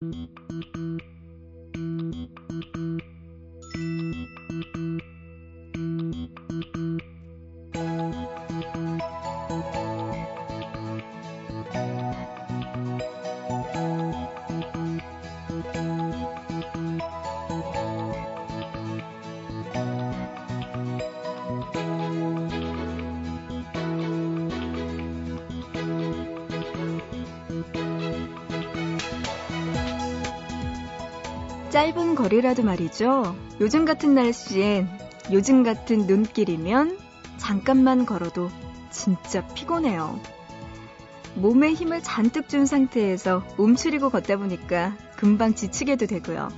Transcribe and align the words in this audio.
짧 0.00 0.37
거리라도 32.18 32.64
말이죠. 32.64 33.36
요즘 33.60 33.84
같은 33.84 34.12
날씨엔 34.12 34.88
요즘 35.30 35.62
같은 35.62 36.08
눈길이면 36.08 36.98
잠깐만 37.36 38.06
걸어도 38.06 38.50
진짜 38.90 39.46
피곤해요. 39.54 40.18
몸에 41.36 41.72
힘을 41.74 42.02
잔뜩 42.02 42.48
준 42.48 42.66
상태에서 42.66 43.44
움츠리고 43.56 44.10
걷다 44.10 44.36
보니까 44.36 44.96
금방 45.16 45.54
지치게도 45.54 46.06
되고요. 46.06 46.48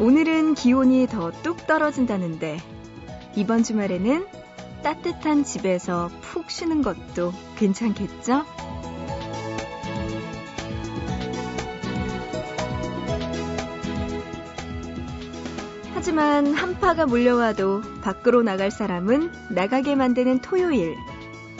오늘은 0.00 0.54
기온이 0.54 1.06
더 1.06 1.30
뚝 1.42 1.66
떨어진다는데 1.66 2.58
이번 3.36 3.62
주말에는 3.64 4.26
따뜻한 4.82 5.44
집에서 5.44 6.08
푹 6.22 6.50
쉬는 6.50 6.80
것도 6.80 7.34
괜찮겠죠? 7.56 8.46
하지만 16.02 16.52
한파가 16.52 17.06
몰려와도 17.06 17.80
밖으로 18.02 18.42
나갈 18.42 18.72
사람은 18.72 19.30
나가게 19.50 19.94
만드는 19.94 20.40
토요일. 20.40 20.96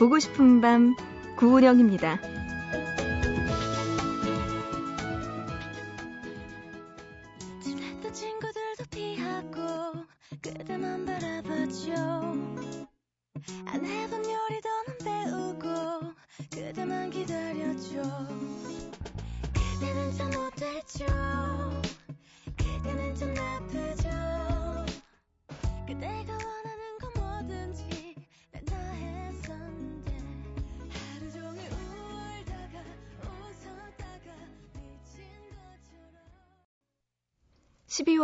보고 0.01 0.19
싶은 0.19 0.61
밤 0.61 0.97
구은영입니다. 1.37 2.19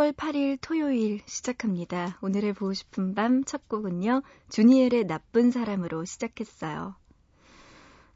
12월 0.08 0.12
8일 0.14 0.58
토요일 0.60 1.20
시작합니다. 1.26 2.18
오늘의 2.22 2.54
보고 2.54 2.72
싶은 2.72 3.14
밤 3.14 3.44
첫 3.44 3.68
곡은요. 3.68 4.22
주니엘의 4.48 5.06
나쁜 5.06 5.50
사람으로 5.50 6.04
시작했어요. 6.04 6.96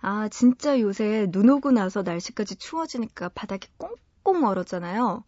아, 0.00 0.28
진짜 0.28 0.80
요새 0.80 1.26
눈 1.30 1.50
오고 1.50 1.70
나서 1.72 2.02
날씨까지 2.02 2.56
추워지니까 2.56 3.30
바닥이 3.30 3.68
꽁꽁 3.76 4.44
얼었잖아요. 4.44 5.24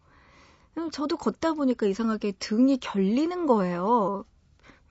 음, 0.77 0.91
저도 0.91 1.17
걷다 1.17 1.53
보니까 1.53 1.85
이상하게 1.85 2.33
등이 2.39 2.77
결리는 2.77 3.45
거예요. 3.45 4.25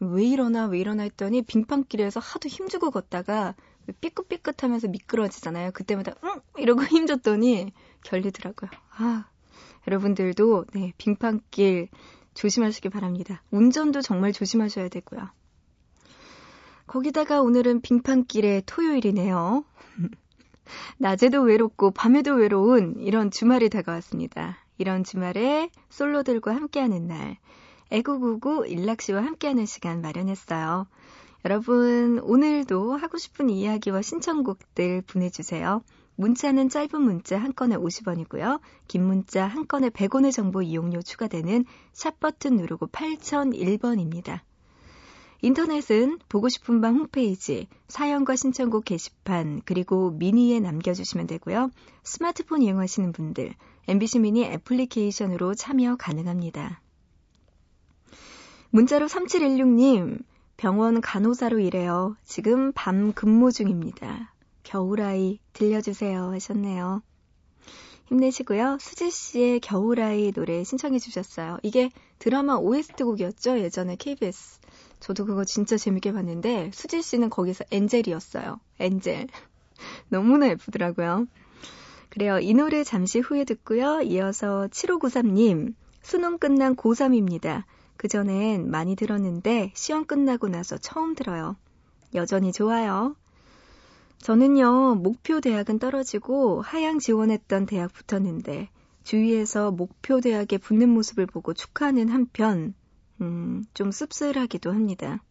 왜 0.01 0.25
이러나 0.25 0.67
왜 0.67 0.79
이러나 0.79 1.03
했더니 1.05 1.43
빙판길에서 1.43 2.21
하도 2.21 2.49
힘주고 2.49 2.91
걷다가 2.91 3.55
삐끗삐끗하면서 4.01 4.89
미끄러지잖아요. 4.89 5.73
그때마다 5.73 6.13
응 6.25 6.41
이러고 6.57 6.83
힘줬더니 6.85 7.73
결리더라고요. 8.05 8.71
아 8.97 9.29
여러분들도 9.87 10.67
네, 10.73 10.93
빙판길 10.99 11.89
조심하시기 12.35 12.89
바랍니다. 12.89 13.43
운전도 13.51 14.03
정말 14.03 14.33
조심하셔야 14.33 14.89
되고요. 14.89 15.29
거기다가 16.87 17.41
오늘은 17.41 17.81
빙판길의 17.81 18.65
토요일이네요. 18.67 19.65
낮에도 20.99 21.43
외롭고 21.43 21.91
밤에도 21.91 22.35
외로운 22.35 22.97
이런 22.99 23.31
주말이 23.31 23.69
다가왔습니다. 23.69 24.59
이런 24.79 25.05
주말에 25.05 25.71
솔로들과 25.89 26.55
함께하는 26.55 27.07
날, 27.07 27.39
애구구구 27.91 28.67
일락씨와 28.67 29.23
함께하는 29.23 29.67
시간 29.67 30.01
마련했어요. 30.01 30.87
여러분, 31.45 32.19
오늘도 32.21 32.97
하고 32.97 33.19
싶은 33.19 33.51
이야기와 33.51 34.03
신청곡들 34.03 35.03
보내주세요. 35.03 35.83
문자는 36.17 36.69
짧은 36.69 37.01
문자 37.01 37.39
한 37.39 37.55
건에 37.55 37.77
50원이고요. 37.77 38.61
긴 38.89 39.05
문자 39.05 39.47
한 39.47 39.67
건에 39.67 39.91
100원의 39.91 40.33
정보 40.33 40.63
이용료 40.63 41.03
추가되는 41.03 41.65
샵 41.93 42.21
버튼 42.21 42.57
누르고 42.57 42.87
8001번입니다. 42.89 44.41
인터넷은 45.43 46.21
보고 46.29 46.49
싶은 46.49 46.81
밤 46.81 46.97
홈페이지, 46.97 47.69
사연과 47.89 48.35
신청곡 48.35 48.87
게시판, 48.87 49.61
그리고 49.67 50.11
미니에 50.13 50.61
남겨주시면 50.61 51.27
되고요. 51.27 51.71
스마트폰 52.03 52.63
이용하시는 52.63 53.13
분들, 53.13 53.55
MBC 53.87 54.21
미니 54.21 54.45
애플리케이션으로 54.45 55.55
참여 55.55 55.97
가능합니다. 55.97 56.81
문자로 58.71 59.07
3716님, 59.07 60.23
병원 60.57 61.01
간호사로 61.01 61.59
일해요. 61.59 62.17
지금 62.25 62.73
밤 62.73 63.13
근무 63.13 63.53
중입니다. 63.53 64.34
겨울아이 64.65 65.39
들려주세요 65.53 66.33
하셨네요. 66.33 67.03
힘내시고요. 68.07 68.79
수지 68.81 69.11
씨의 69.11 69.61
겨울아이 69.61 70.33
노래 70.33 70.63
신청해 70.63 70.99
주셨어요. 70.99 71.59
이게 71.63 71.91
드라마 72.19 72.57
OST 72.57 73.03
곡이었죠? 73.05 73.59
예전에 73.61 73.97
KBS. 73.97 74.61
저도 75.01 75.25
그거 75.25 75.45
진짜 75.45 75.77
재밌게 75.77 76.13
봤는데 76.13 76.71
수지 76.75 77.01
씨는 77.03 77.31
거기서 77.31 77.65
엔젤이었어요. 77.71 78.61
엔젤. 78.81 79.29
너무나 80.09 80.49
예쁘더라고요. 80.49 81.27
그래요. 82.11 82.39
이 82.39 82.55
노래 82.55 82.85
잠시 82.85 83.21
후에 83.21 83.45
듣고요. 83.45 84.03
이어서 84.03 84.69
7593님. 84.71 85.75
수능 86.03 86.39
끝난 86.39 86.77
고3입니다. 86.77 87.65
그전엔 87.97 88.71
많이 88.71 88.97
들었는데 88.97 89.73
시험 89.75 90.05
끝나고 90.05 90.49
나서 90.49 90.77
처음 90.77 91.15
들어요. 91.15 91.57
여전히 92.15 92.53
좋아요. 92.53 93.17
저는요, 94.25 94.95
목표 94.95 95.43
대학은 95.43 95.79
떨어지고 95.79 96.63
하향 96.63 96.99
지원했던 96.99 97.67
대학 97.67 97.93
붙었는데 97.93 98.71
주위에서 99.03 99.71
목표 99.71 100.23
대학에 100.23 100.57
붙는 100.57 100.89
모습을 100.89 101.27
보고 101.27 101.53
축하하는 101.53 102.09
한편, 102.09 102.73
음, 103.21 103.65
좀 103.75 103.91
씁쓸하기도 103.91 104.73
합니다. 104.73 105.23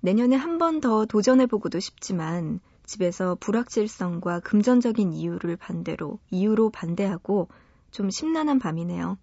내년에 0.00 0.34
한 0.34 0.58
번 0.58 0.80
더 0.80 1.06
도전해보고도 1.06 1.78
싶지만 1.78 2.58
집에서 2.84 3.36
불확실성과 3.36 4.40
금전적인 4.40 5.12
이유를 5.12 5.56
반대로, 5.56 6.18
이유로 6.32 6.70
반대하고 6.70 7.46
좀 7.92 8.10
심란한 8.10 8.58
밤이네요. 8.58 9.18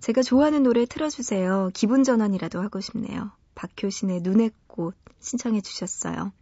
제가 0.00 0.20
좋아하는 0.22 0.64
노래 0.64 0.84
틀어주세요. 0.84 1.70
기분 1.72 2.04
전환이라도 2.04 2.60
하고 2.60 2.80
싶네요. 2.80 3.30
박효신의 3.54 4.20
눈의 4.20 4.50
꽃 4.66 4.94
신청해 5.20 5.62
주셨어요. 5.62 6.32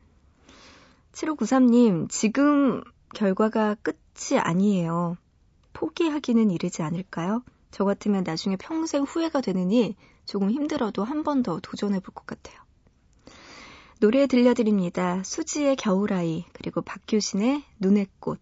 7593님, 1.12 2.08
지금 2.10 2.82
결과가 3.14 3.76
끝이 3.82 4.38
아니에요. 4.38 5.16
포기하기는 5.72 6.50
이르지 6.50 6.82
않을까요? 6.82 7.42
저 7.70 7.84
같으면 7.84 8.24
나중에 8.24 8.56
평생 8.56 9.02
후회가 9.04 9.40
되느니 9.40 9.96
조금 10.26 10.50
힘들어도 10.50 11.04
한 11.04 11.22
번 11.22 11.42
더 11.42 11.60
도전해 11.60 12.00
볼 12.00 12.14
것 12.14 12.26
같아요. 12.26 12.58
노래 14.00 14.26
들려드립니다. 14.26 15.22
수지의 15.24 15.76
겨울아이, 15.76 16.44
그리고 16.52 16.82
박효신의 16.82 17.64
눈의 17.80 18.06
꽃. 18.20 18.40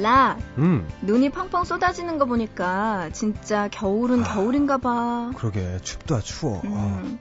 라, 0.00 0.38
음, 0.58 0.86
눈이 1.02 1.30
펑펑 1.30 1.64
쏟아지는 1.64 2.18
거 2.18 2.24
보니까 2.24 3.10
진짜 3.12 3.68
겨울은 3.68 4.24
아. 4.24 4.34
겨울인가 4.34 4.78
봐. 4.78 5.30
그러게 5.36 5.78
춥다 5.82 6.20
추워. 6.20 6.58
아, 6.64 7.00
음. 7.02 7.18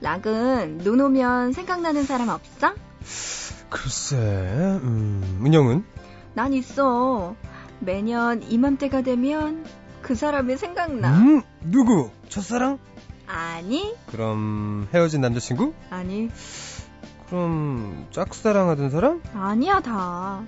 락은 0.00 0.78
눈 0.78 1.00
오면 1.00 1.52
생각나는 1.52 2.04
사람 2.04 2.28
없어? 2.28 2.74
글쎄, 3.70 4.16
음, 4.16 5.42
은영은? 5.44 5.84
난 6.34 6.52
있어. 6.52 7.34
매년 7.80 8.42
이맘때가 8.42 9.02
되면 9.02 9.64
그 10.02 10.14
사람이 10.14 10.56
생각나. 10.56 11.18
음, 11.18 11.42
누구? 11.62 12.10
첫사랑? 12.28 12.78
아니, 13.26 13.94
그럼 14.06 14.88
헤어진 14.94 15.20
남자친구? 15.20 15.74
아니, 15.90 16.30
그럼 17.28 18.06
짝사랑하던 18.12 18.90
사람? 18.90 19.20
아니야, 19.34 19.80
다. 19.80 20.44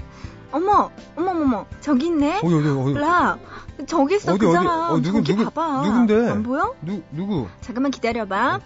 어머, 0.51 0.91
어머머머, 1.17 1.67
저기 1.81 2.07
있네? 2.07 2.39
어디 2.43 2.55
어디 2.55 2.69
어디? 2.69 2.95
락, 2.95 3.39
저기 3.87 4.17
있어, 4.17 4.33
어디, 4.33 4.47
그? 4.47 4.53
사람. 4.53 4.93
어, 4.93 4.97
누구, 5.01 5.23
저기 5.23 5.37
누구, 5.37 5.51
봐봐. 5.51 5.83
누군데? 5.83 6.31
안 6.31 6.43
보여? 6.43 6.75
누 6.83 7.03
누구? 7.13 7.49
잠깐만 7.61 7.91
기다려봐. 7.91 8.61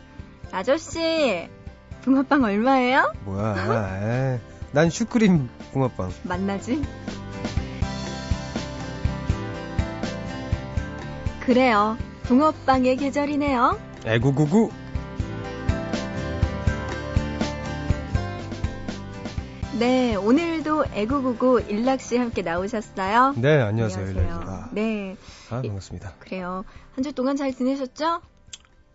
아저씨, 0.52 1.48
붕어빵 2.02 2.44
얼마예요? 2.44 3.12
뭐야? 3.24 4.38
난 4.72 4.90
슈크림 4.90 5.48
붕어빵. 5.72 6.10
만나지? 6.22 6.82
그래요. 11.40 11.96
붕어빵의 12.24 12.96
계절이네요. 12.96 13.78
에구구구. 14.04 14.70
네, 19.82 20.14
오늘도 20.14 20.84
애구구구 20.94 21.62
일락씨 21.62 22.16
함께 22.16 22.42
나오셨어요. 22.42 23.34
네, 23.36 23.60
안녕하세요. 23.60 24.10
일라입니다. 24.10 24.68
네, 24.70 25.16
아, 25.50 25.60
반갑습니다. 25.60 26.12
그래요. 26.20 26.64
한 26.94 27.02
주 27.02 27.12
동안 27.12 27.34
잘 27.34 27.52
지내셨죠? 27.52 28.20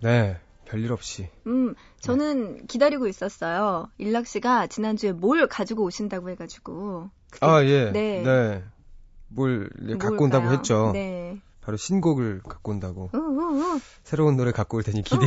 네, 0.01 0.37
별일 0.63 0.93
없이. 0.93 1.27
음, 1.45 1.75
저는 1.99 2.67
기다리고 2.67 3.09
있었어요. 3.09 3.89
일락씨가 3.97 4.67
지난주에 4.67 5.11
뭘 5.11 5.45
가지고 5.47 5.83
오신다고 5.83 6.29
해가지고. 6.29 7.09
그게 7.31 7.45
아, 7.45 7.61
예. 7.65 7.91
네. 7.91 8.21
네. 8.23 8.63
뭘 9.27 9.69
예, 9.89 9.97
갖고 9.97 10.23
온다고 10.23 10.43
뭘까요? 10.45 10.57
했죠. 10.57 10.91
네. 10.93 11.41
바로 11.67 11.75
신곡을 11.75 12.39
갖고 12.47 12.71
온다고. 12.71 13.09
우, 13.13 13.17
우, 13.17 13.75
우. 13.75 13.79
새로운 14.01 14.37
노래 14.37 14.53
갖고 14.53 14.77
올 14.77 14.83
테니 14.83 15.03
네. 15.03 15.17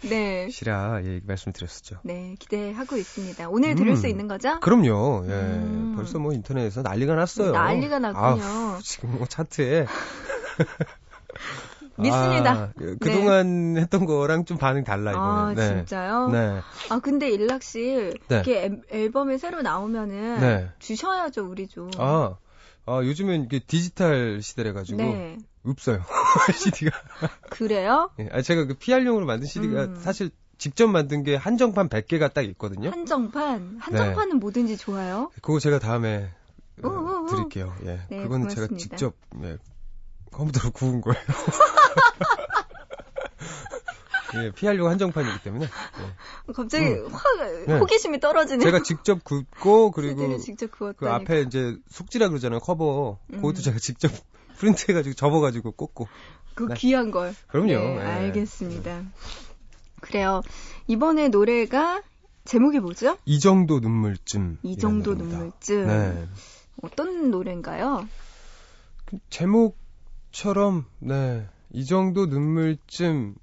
기대하시라. 0.00 1.02
예, 1.04 1.20
말씀드렸었죠. 1.24 2.00
네, 2.02 2.34
기대하고 2.40 2.96
있습니다. 2.96 3.48
오늘 3.48 3.76
들을 3.76 3.92
음. 3.92 3.96
수 3.96 4.08
있는 4.08 4.26
거죠? 4.26 4.58
그럼요. 4.58 5.24
예. 5.28 5.32
음. 5.32 5.92
벌써 5.94 6.18
뭐 6.18 6.32
인터넷에서 6.32 6.82
난리가 6.82 7.14
났어요. 7.14 7.52
난리가 7.52 8.00
났군요. 8.00 8.42
아우, 8.44 8.78
지금 8.82 9.18
뭐 9.18 9.26
차트에 9.28 9.86
믿습니다. 11.96 12.52
아, 12.52 12.72
예, 12.80 12.96
그동안 12.98 13.76
했던 13.78 14.04
거랑 14.04 14.46
좀 14.46 14.58
반응이 14.58 14.82
달라 14.84 15.12
아, 15.14 15.52
이거는. 15.52 15.54
네. 15.54 15.76
진짜요? 15.76 16.28
네. 16.30 16.60
아, 16.90 16.98
근데 16.98 17.30
일락 17.30 17.62
씨, 17.62 17.84
네. 18.26 18.34
이렇게 18.34 18.64
앨- 18.64 18.82
앨범에 18.90 19.38
새로 19.38 19.62
나오면은 19.62 20.40
네. 20.40 20.70
주셔야죠, 20.80 21.48
우리 21.48 21.68
좀. 21.68 21.88
아, 21.98 22.34
아, 22.86 23.00
요즘은 23.04 23.44
이게 23.44 23.60
디지털 23.60 24.40
시대래 24.42 24.72
가지고 24.72 24.96
네. 25.02 25.38
없어요. 25.64 26.02
CD가. 26.54 26.96
그래요? 27.50 28.10
예, 28.18 28.28
아, 28.32 28.42
제가 28.42 28.64
그 28.66 28.74
PR용으로 28.74 29.26
만든 29.26 29.46
CD가 29.46 29.84
음. 29.84 29.96
사실 30.00 30.30
직접 30.58 30.88
만든 30.88 31.22
게 31.22 31.36
한정판 31.36 31.88
100개가 31.88 32.32
딱 32.34 32.44
있거든요. 32.46 32.90
한정판. 32.90 33.78
한정판은 33.80 34.38
뭐든지 34.40 34.76
좋아요. 34.76 35.30
그거 35.40 35.58
제가 35.60 35.78
다음에 35.78 36.30
어. 36.82 37.26
드릴게요. 37.28 37.74
예. 37.84 38.00
네, 38.10 38.24
고맙습니다. 38.24 38.54
제가 38.54 38.76
직접 38.76 39.14
예, 39.42 39.58
컴퓨터로 40.32 40.70
구운 40.72 41.00
거예요. 41.00 41.20
예, 44.34 44.50
PR용 44.50 44.88
한정판이기 44.90 45.42
때문에 45.42 45.64
예. 45.64 46.52
갑자기 46.52 46.84
음. 46.84 47.08
확 47.10 47.22
네. 47.66 47.78
호기심이 47.78 48.20
떨어지네요. 48.20 48.62
제가 48.62 48.82
직접 48.82 49.24
굽고 49.24 49.90
그리고 49.92 50.38
직접. 50.38 50.70
그 50.70 51.08
앞에 51.08 51.42
이제 51.42 51.76
속지라 51.88 52.28
그러잖아요 52.28 52.60
커버 52.60 53.18
음. 53.32 53.36
그것도 53.36 53.62
제가 53.62 53.78
직접 53.78 54.10
프린트 54.58 54.90
해가지고 54.90 55.14
접어가지고 55.14 55.72
꽂고 55.72 56.08
그 56.54 56.64
네. 56.68 56.74
귀한 56.76 57.10
걸. 57.10 57.34
그럼요. 57.46 57.68
네, 57.68 57.96
예. 57.96 58.00
알겠습니다. 58.00 59.04
그래요. 60.00 60.42
이번에 60.86 61.28
노래가 61.28 62.02
제목이 62.44 62.80
뭐죠? 62.80 63.16
이 63.24 63.38
정도 63.40 63.80
눈물쯤 63.80 64.58
이 64.62 64.76
정도. 64.76 65.14
눈물쯤. 65.14 65.86
네. 65.86 66.28
어떤 66.82 67.30
노래인가요? 67.30 68.08
그 69.06 69.18
제목처럼 69.30 70.84
네 71.00 71.46
이 71.72 71.84
정도 71.84 72.26
눈물쯤은 72.26 73.34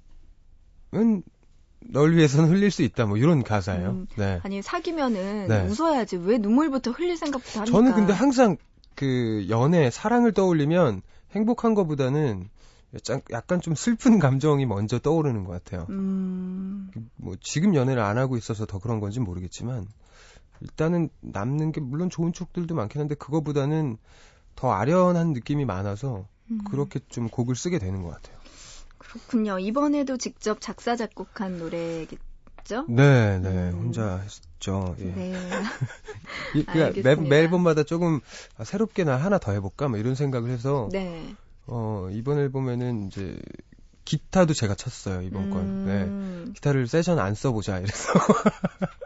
널 1.88 2.16
위해서는 2.16 2.50
흘릴 2.50 2.70
수 2.70 2.82
있다 2.82 3.06
뭐 3.06 3.16
이런 3.16 3.44
가사예요. 3.44 3.90
음, 3.90 4.06
네. 4.16 4.40
아니 4.42 4.60
사귀면은 4.62 5.46
네. 5.48 5.62
웃어야지 5.66 6.16
왜 6.16 6.38
눈물부터 6.38 6.90
흘릴 6.90 7.16
생각부터 7.16 7.60
합니까? 7.60 7.76
저는 7.78 7.92
근데 7.94 8.12
항상 8.12 8.56
그 8.96 9.46
연애 9.48 9.90
사랑을 9.90 10.32
떠올리면 10.32 11.02
행복한 11.32 11.74
것보다는 11.74 12.48
약간- 13.30 13.60
좀 13.60 13.74
슬픈 13.74 14.18
감정이 14.18 14.64
먼저 14.64 14.98
떠오르는 14.98 15.44
것 15.44 15.52
같아요. 15.52 15.86
음, 15.90 16.90
뭐 17.16 17.36
지금 17.40 17.74
연애를 17.74 18.02
안 18.02 18.16
하고 18.16 18.36
있어서 18.36 18.64
더 18.64 18.78
그런 18.78 19.00
건지 19.00 19.20
모르겠지만 19.20 19.86
일단은 20.60 21.10
남는 21.20 21.72
게 21.72 21.80
물론 21.80 22.08
좋은 22.08 22.32
쪽들도 22.32 22.74
많긴 22.74 23.00
한데 23.02 23.14
그거보다는 23.14 23.98
더 24.54 24.72
아련한 24.72 25.34
느낌이 25.34 25.66
많아서 25.66 26.26
음, 26.50 26.60
그렇게 26.70 27.00
좀 27.08 27.28
곡을 27.28 27.54
쓰게 27.54 27.78
되는 27.78 28.02
것 28.02 28.10
같아요. 28.10 28.36
그렇군요. 28.96 29.58
이번에도 29.58 30.16
직접 30.16 30.60
작사 30.60 30.96
작곡한 30.96 31.58
노래겠죠? 31.58 32.22
네, 32.88 33.38
네, 33.38 33.48
음. 33.70 33.78
혼자 33.84 34.18
했죠. 34.18 34.94
예. 35.00 35.04
네. 35.04 35.32
이- 36.54 36.64
그러니까 36.64 37.00
매. 37.02 37.14
매 37.14 37.36
앨범마다 37.40 37.82
조금 37.84 38.20
아, 38.56 38.64
새롭게 38.64 39.04
나 39.04 39.16
하나 39.16 39.38
더 39.38 39.52
해볼까 39.52 39.88
뭐 39.88 39.98
이런 39.98 40.14
생각을 40.14 40.50
해서 40.50 40.88
네. 40.92 41.34
어, 41.66 42.08
이번 42.10 42.38
앨범에는 42.38 43.06
이제 43.08 43.38
기타도 44.04 44.54
제가 44.54 44.74
쳤어요 44.74 45.22
이번 45.22 45.50
건. 45.50 45.84
네. 45.86 45.92
음, 46.04 46.52
기타를 46.54 46.86
세션 46.86 47.18
안 47.18 47.34
써보자 47.34 47.78
이래서 47.78 48.12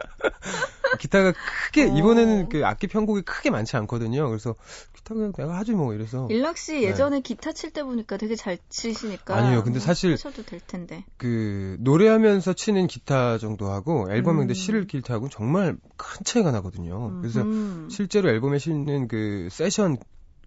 기타가 1.01 1.33
크게 1.65 1.85
어. 1.89 1.97
이번에는 1.97 2.49
그 2.49 2.63
악기 2.63 2.85
편곡이 2.85 3.23
크게 3.23 3.49
많지 3.49 3.75
않거든요. 3.77 4.27
그래서 4.29 4.53
기타 4.95 5.15
그냥 5.15 5.33
내가 5.33 5.57
하지 5.57 5.71
뭐 5.71 5.95
이래서 5.95 6.27
일락 6.29 6.59
씨 6.59 6.73
네. 6.73 6.83
예전에 6.83 7.21
기타 7.21 7.51
칠 7.53 7.71
때 7.73 7.81
보니까 7.83 8.17
되게 8.17 8.35
잘 8.35 8.59
치시니까 8.69 9.35
아니에요. 9.35 9.63
근데 9.63 9.79
뭐 9.79 9.85
사실- 9.85 10.11
하셔도 10.13 10.43
될 10.43 10.59
텐데. 10.59 11.03
그 11.17 11.75
노래하면서 11.79 12.53
치는 12.53 12.85
기타 12.85 13.39
정도 13.39 13.71
하고 13.71 14.07
앨범에 14.11 14.39
근데 14.39 14.51
음. 14.51 14.55
실을 14.55 14.85
기타하고 14.85 15.29
정말 15.29 15.75
큰 15.97 16.23
차이가 16.23 16.51
나거든요. 16.51 17.19
그래서 17.19 17.41
음. 17.41 17.87
실제로 17.89 18.29
앨범에 18.29 18.59
실는 18.59 19.07
그 19.07 19.47
세션 19.51 19.97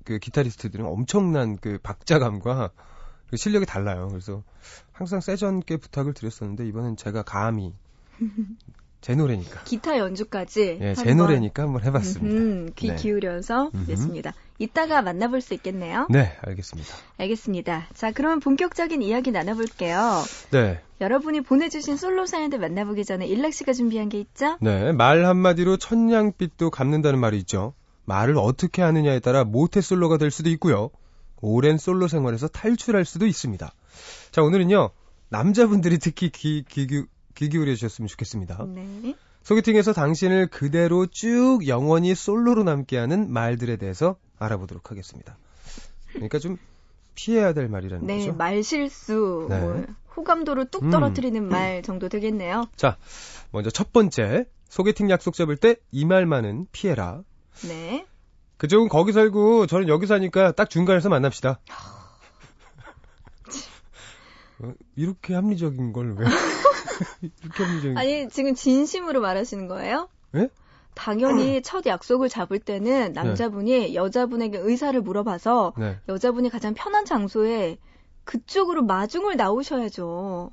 그 0.04 0.18
기타리스트들은 0.18 0.84
엄청난 0.86 1.56
그 1.56 1.78
박자감과 1.82 2.70
그 3.30 3.36
실력이 3.36 3.66
달라요. 3.66 4.06
그래서 4.08 4.44
항상 4.92 5.20
세션께 5.20 5.78
부탁을 5.78 6.14
드렸었는데 6.14 6.68
이번엔 6.68 6.96
제가 6.96 7.22
감히 7.22 7.74
제 9.04 9.14
노래니까 9.14 9.64
기타 9.64 9.98
연주까지 9.98 10.78
예, 10.80 10.94
제 10.94 11.12
노래니까 11.12 11.64
한번 11.64 11.82
해봤습니다. 11.82 12.26
음, 12.26 12.70
귀 12.74 12.88
네. 12.88 12.96
기울여서. 12.96 13.70
됐습니다. 13.86 14.32
이따가 14.58 15.02
만나볼 15.02 15.42
수 15.42 15.52
있겠네요. 15.52 16.06
네, 16.08 16.32
알겠습니다. 16.40 16.88
알겠습니다. 17.18 17.86
자, 17.92 18.12
그러면 18.12 18.40
본격적인 18.40 19.02
이야기 19.02 19.30
나눠볼게요. 19.30 20.22
네, 20.52 20.80
여러분이 21.02 21.42
보내주신 21.42 21.98
솔로 21.98 22.24
사연들 22.24 22.58
만나보기 22.58 23.04
전에 23.04 23.26
일락 23.26 23.52
씨가 23.52 23.74
준비한 23.74 24.08
게 24.08 24.20
있죠? 24.20 24.56
네, 24.62 24.92
말 24.92 25.26
한마디로 25.26 25.76
천냥빛도 25.76 26.70
갚는다는 26.70 27.18
말이 27.18 27.36
있죠. 27.40 27.74
말을 28.06 28.38
어떻게 28.38 28.80
하느냐에 28.80 29.20
따라 29.20 29.44
모태 29.44 29.82
솔로가 29.82 30.16
될 30.16 30.30
수도 30.30 30.48
있고요. 30.48 30.88
오랜 31.42 31.76
솔로 31.76 32.08
생활에서 32.08 32.48
탈출할 32.48 33.04
수도 33.04 33.26
있습니다. 33.26 33.70
자, 34.30 34.42
오늘은요, 34.42 34.88
남자분들이 35.28 35.98
특히 35.98 36.30
귀, 36.30 36.64
귀, 36.66 37.04
귀, 37.34 37.46
귀 37.46 37.48
기울여 37.50 37.74
주셨으면 37.74 38.08
좋겠습니다. 38.08 38.64
네. 38.68 39.14
소개팅에서 39.42 39.92
당신을 39.92 40.46
그대로 40.48 41.06
쭉 41.06 41.66
영원히 41.66 42.14
솔로로 42.14 42.62
남게 42.64 42.96
하는 42.96 43.30
말들에 43.32 43.76
대해서 43.76 44.16
알아보도록 44.38 44.90
하겠습니다. 44.90 45.36
그러니까 46.12 46.38
좀 46.38 46.56
피해야 47.14 47.52
될 47.52 47.68
말이라는 47.68 48.06
네, 48.06 48.18
거죠. 48.18 48.34
말 48.34 48.62
실수, 48.62 49.46
네. 49.50 49.60
뭐, 49.60 49.84
호감도를 50.16 50.70
뚝 50.70 50.84
음. 50.84 50.90
떨어뜨리는 50.90 51.42
말 51.48 51.82
정도 51.82 52.08
되겠네요. 52.08 52.66
자, 52.76 52.96
먼저 53.50 53.70
첫 53.70 53.92
번째. 53.92 54.46
소개팅 54.68 55.08
약속 55.10 55.34
잡을 55.34 55.56
때 55.56 55.76
이 55.92 56.04
말만은 56.04 56.66
피해라. 56.72 57.22
네. 57.68 58.06
그쪽은 58.56 58.88
거기 58.88 59.12
살고 59.12 59.66
저는 59.66 59.88
여기 59.88 60.06
사니까 60.06 60.52
딱 60.52 60.70
중간에서 60.70 61.08
만납시다. 61.10 61.60
어, 64.60 64.72
이렇게 64.96 65.34
합리적인 65.34 65.92
걸 65.92 66.16
왜? 66.16 66.26
합리적인. 67.58 67.98
아니, 67.98 68.28
지금 68.28 68.54
진심으로 68.54 69.20
말하시는 69.20 69.66
거예요? 69.68 70.08
예? 70.36 70.48
당연히 70.94 71.60
첫 71.62 71.86
약속을 71.86 72.28
잡을 72.28 72.58
때는 72.58 73.12
남자분이 73.12 73.94
여자분에게 73.94 74.58
의사를 74.58 75.00
물어봐서 75.00 75.74
네. 75.76 75.98
여자분이 76.08 76.50
가장 76.50 76.74
편한 76.74 77.04
장소에 77.04 77.78
그쪽으로 78.24 78.82
마중을 78.84 79.36
나오셔야죠. 79.36 80.50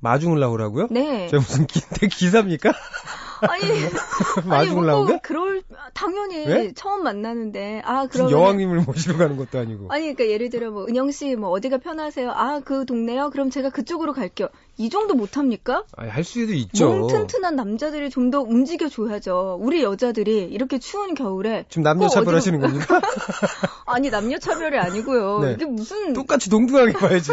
마중을 0.00 0.40
나오라고요? 0.40 0.88
네. 0.90 1.28
제가 1.28 1.40
무슨 1.40 1.66
기, 1.66 1.80
기사입니까? 2.08 2.72
아니, 3.40 3.62
아니 4.36 4.46
마중을 4.48 4.74
뭐 4.74 4.84
나오게? 4.84 5.18
그럴 5.22 5.62
당연히 5.94 6.44
네? 6.46 6.72
처음 6.74 7.02
만나는데 7.02 7.82
아 7.84 8.06
그러면 8.06 8.32
여왕님을 8.32 8.80
모시러 8.82 9.16
가는 9.16 9.36
것도 9.36 9.58
아니고. 9.58 9.86
아니 9.90 10.02
그러니까 10.14 10.26
예를 10.28 10.50
들어 10.50 10.70
뭐 10.70 10.86
은영 10.86 11.10
씨 11.10 11.36
뭐 11.36 11.50
어디가 11.50 11.78
편하세요? 11.78 12.30
아 12.30 12.60
그 12.64 12.84
동네요? 12.86 13.30
그럼 13.30 13.50
제가 13.50 13.70
그쪽으로 13.70 14.12
갈게요. 14.12 14.48
이 14.78 14.90
정도 14.90 15.14
못 15.14 15.36
합니까? 15.38 15.84
할 15.96 16.22
수도 16.24 16.52
있죠. 16.52 16.88
몸 16.90 17.08
튼튼한 17.08 17.56
남자들이 17.56 18.10
좀 18.10 18.26
더 18.30 18.40
움직여 18.40 18.88
줘야죠. 18.88 19.56
우리 19.60 19.82
여자들이 19.84 20.44
이렇게 20.50 20.78
추운 20.80 21.14
겨울에 21.14 21.64
지금 21.68 21.84
남녀 21.84 22.06
꼭 22.08 22.12
차별하시는 22.14 22.58
어디로- 22.58 22.62
겁니까? 22.88 23.00
아니 23.86 24.10
남녀 24.10 24.38
차별이 24.38 24.76
아니고요. 24.78 25.38
네. 25.40 25.52
이게 25.52 25.64
무슨 25.64 26.12
똑같이 26.12 26.50
동등하게 26.50 26.92
봐야지. 26.94 27.32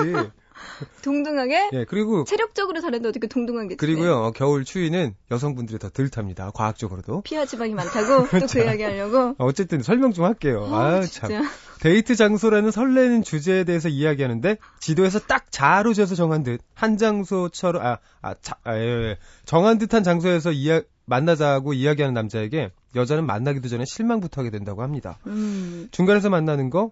동등하게 1.04 1.70
예, 1.74 1.86
그리고 1.86 2.24
체력적으로 2.26 2.82
다른데 2.82 3.10
어떻게 3.10 3.28
동등하게 3.28 3.76
그리고요 3.76 4.16
어, 4.18 4.32
겨울 4.32 4.66
추위는 4.66 5.16
여성분들이 5.32 5.80
더 5.80 5.90
덜 5.90 6.10
탑니다. 6.10 6.52
과학적으로도. 6.52 7.22
피하 7.22 7.46
지방이 7.46 7.74
많다고 7.74 8.28
또 8.40 8.48
그 8.48 8.60
이야기 8.64 8.84
하려고. 8.84 9.36
어, 9.38 9.46
어쨌든 9.46 9.84
설명 9.84 10.12
좀 10.12 10.26
할게요. 10.26 10.68
아. 10.72 11.02
참. 11.02 11.44
데이트 11.82 12.16
장소라는 12.16 12.72
설레는 12.72 13.24
주제에 13.24 13.64
대해서 13.64 13.90
이야기하는데 13.90 14.58
지도에서 14.80 15.20
딱 15.20 15.52
자로 15.52 15.94
재서 15.94 16.16
정한 16.16 16.44
듯 16.44 16.62
한 16.76 16.98
장소처럼 16.98 17.82
아, 17.86 17.98
아, 18.22 18.36
자, 18.42 18.56
아 18.64 18.76
예, 18.78 18.82
예. 18.82 19.18
정한 19.46 19.78
듯한 19.78 20.04
장소에서 20.04 20.52
이야, 20.52 20.82
만나자고 21.06 21.74
이야기하는 21.74 22.14
남자에게 22.14 22.72
여자는 22.96 23.26
만나기도 23.26 23.70
전에 23.70 23.86
실망부터 23.86 24.42
하게 24.42 24.50
된다고 24.50 24.82
합니다. 24.84 25.18
음. 25.28 25.88
중간에서 25.92 26.30
만나는 26.30 26.70
거 26.70 26.92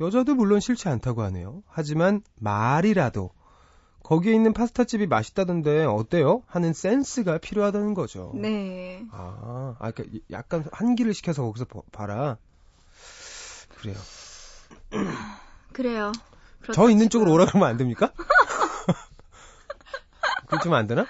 여자도 0.00 0.34
물론 0.34 0.60
싫지 0.60 0.88
않다고 0.88 1.22
하네요. 1.24 1.62
하지만 1.68 2.22
말이라도 2.36 3.30
거기에 4.02 4.32
있는 4.34 4.52
파스타집이 4.54 5.06
맛있다던데 5.06 5.84
어때요? 5.84 6.42
하는 6.46 6.72
센스가 6.72 7.38
필요하다는 7.38 7.94
거죠. 7.94 8.32
네. 8.34 9.04
아, 9.12 9.76
아, 9.78 9.90
그러니까 9.90 10.18
약간 10.30 10.64
한기를 10.72 11.12
시켜서 11.14 11.42
거기서 11.44 11.66
보- 11.66 11.82
봐라. 11.92 12.38
그래요. 13.78 13.96
그래요. 15.72 16.12
저 16.72 16.88
있는 16.90 17.08
쪽으로. 17.08 17.32
오라 17.32 17.46
그러면 17.46 17.68
안 17.68 17.76
됩니까? 17.76 18.12
그러면 20.48 20.78
안 20.78 20.86
되나? 20.86 21.06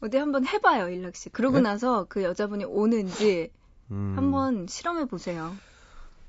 어디 0.00 0.18
한번 0.18 0.46
해봐요, 0.46 0.88
일락 0.90 1.16
씨. 1.16 1.30
그러고 1.30 1.56
네? 1.56 1.62
나서 1.62 2.04
그 2.08 2.22
여자분이 2.22 2.64
오는지 2.64 3.50
음, 3.90 4.14
한번 4.16 4.66
실험해 4.68 5.06
보세요. 5.06 5.54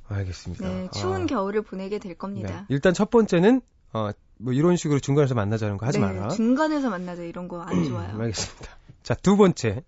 알겠습니다. 0.10 0.68
네, 0.68 0.90
추운 0.94 1.24
아, 1.24 1.26
겨울을 1.26 1.62
보내게 1.64 2.00
될 2.00 2.14
네. 2.14 2.18
겁니다. 2.18 2.66
일단 2.70 2.94
첫 2.94 3.10
번째는 3.10 3.62
어, 3.94 4.10
뭐 4.38 4.54
이런 4.54 4.76
식으로 4.78 5.00
중간에서 5.00 5.36
만나자는 5.36 5.78
거 5.78 5.86
하지 5.86 6.00
네, 6.00 6.06
마라. 6.06 6.30
중간에서 6.30 6.90
만나자 6.90 7.24
이런 7.24 7.48
거 7.48 7.62
안 7.62 7.70
좋아요. 7.86 8.16
음, 8.16 8.22
알겠습니다. 8.22 8.70
자, 9.04 9.14
두 9.16 9.38
번째. 9.38 9.84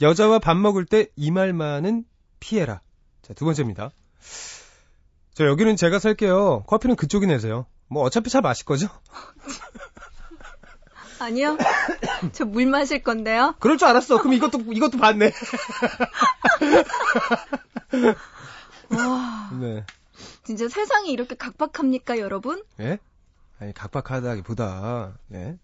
여자와 0.00 0.38
밥 0.38 0.56
먹을 0.56 0.84
때 0.86 1.08
이 1.16 1.30
말만은 1.30 2.04
피해라. 2.40 2.80
자, 3.22 3.34
두 3.34 3.44
번째입니다. 3.44 3.90
저 5.34 5.46
여기는 5.46 5.76
제가 5.76 5.98
살게요. 5.98 6.64
커피는 6.66 6.96
그쪽이 6.96 7.26
내세요. 7.26 7.66
뭐 7.88 8.02
어차피 8.02 8.30
차 8.30 8.40
마실 8.40 8.64
거죠? 8.64 8.88
아니요. 11.20 11.58
저 12.32 12.44
물 12.44 12.66
마실 12.66 13.02
건데요. 13.02 13.54
그럴 13.58 13.76
줄 13.76 13.88
알았어. 13.88 14.18
그럼 14.18 14.34
이것도 14.34 14.60
이것도 14.72 14.98
봤네. 14.98 15.32
와, 18.90 19.50
네. 19.60 19.84
진짜 20.44 20.68
세상이 20.68 21.10
이렇게 21.10 21.36
각박합니까, 21.36 22.18
여러분? 22.18 22.62
예? 22.80 22.98
아니 23.60 23.72
각박하다기보다 23.74 25.18
예. 25.32 25.58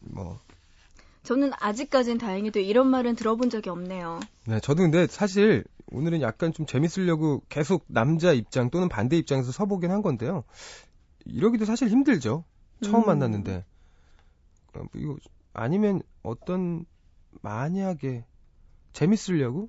뭐 0.00 0.38
저는 1.22 1.52
아직까진 1.58 2.18
다행히도 2.18 2.60
이런 2.60 2.88
말은 2.88 3.16
들어본 3.16 3.50
적이 3.50 3.70
없네요. 3.70 4.20
네, 4.46 4.60
저도 4.60 4.82
근데 4.82 5.06
사실 5.06 5.64
오늘은 5.92 6.20
약간 6.22 6.52
좀 6.52 6.66
재밌으려고 6.66 7.42
계속 7.48 7.84
남자 7.88 8.32
입장 8.32 8.70
또는 8.70 8.88
반대 8.88 9.16
입장에서 9.16 9.52
서보긴 9.52 9.90
한 9.90 10.02
건데요. 10.02 10.44
이러기도 11.24 11.64
사실 11.64 11.88
힘들죠. 11.88 12.44
처음 12.82 13.02
음. 13.02 13.06
만났는데. 13.06 13.64
어, 14.74 14.82
이거 14.94 15.16
아니면 15.52 16.00
어떤 16.22 16.84
만약에 17.42 18.24
재밌으려고 18.92 19.68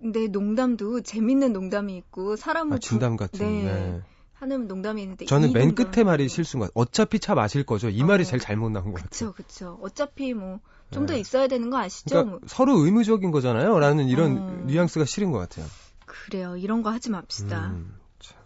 근데 0.00 0.26
농담도 0.28 1.02
재밌는 1.02 1.52
농담이 1.52 1.96
있고 1.96 2.36
사람을 2.36 2.74
아, 2.76 2.78
진담 2.78 3.16
같은. 3.16 3.38
부- 3.38 3.44
네. 3.44 3.62
네. 3.64 4.00
하는 4.34 4.66
농담이 4.66 5.02
있는데 5.02 5.24
저는 5.26 5.50
이맨 5.50 5.68
농담은 5.68 5.92
끝에 5.92 6.02
말이 6.04 6.24
또- 6.24 6.28
실수인 6.28 6.58
것 6.60 6.66
같아요. 6.66 6.82
어차피 6.82 7.20
차 7.20 7.34
마실 7.36 7.62
거죠. 7.64 7.88
이 7.88 8.02
말이 8.02 8.22
어. 8.22 8.26
제일 8.26 8.40
잘못 8.40 8.70
나온 8.70 8.86
것 8.86 8.94
같아요. 8.94 9.08
그쵸 9.08 9.32
그쵸. 9.32 9.78
어차피 9.82 10.34
뭐 10.34 10.58
좀더 10.90 11.14
네. 11.14 11.20
있어야 11.20 11.46
되는 11.46 11.70
거 11.70 11.78
아시죠? 11.78 12.08
그러니까 12.10 12.30
뭐. 12.32 12.40
서로 12.46 12.76
의무적인 12.78 13.30
거잖아요. 13.30 13.78
라는 13.78 14.08
이런 14.08 14.38
어. 14.38 14.62
뉘앙스가 14.66 15.04
싫은 15.04 15.30
것 15.30 15.38
같아요. 15.38 15.66
그래요. 16.06 16.56
이런 16.56 16.82
거 16.82 16.90
하지 16.90 17.10
맙시다. 17.10 17.68
음, 17.68 17.94
참. 18.18 18.36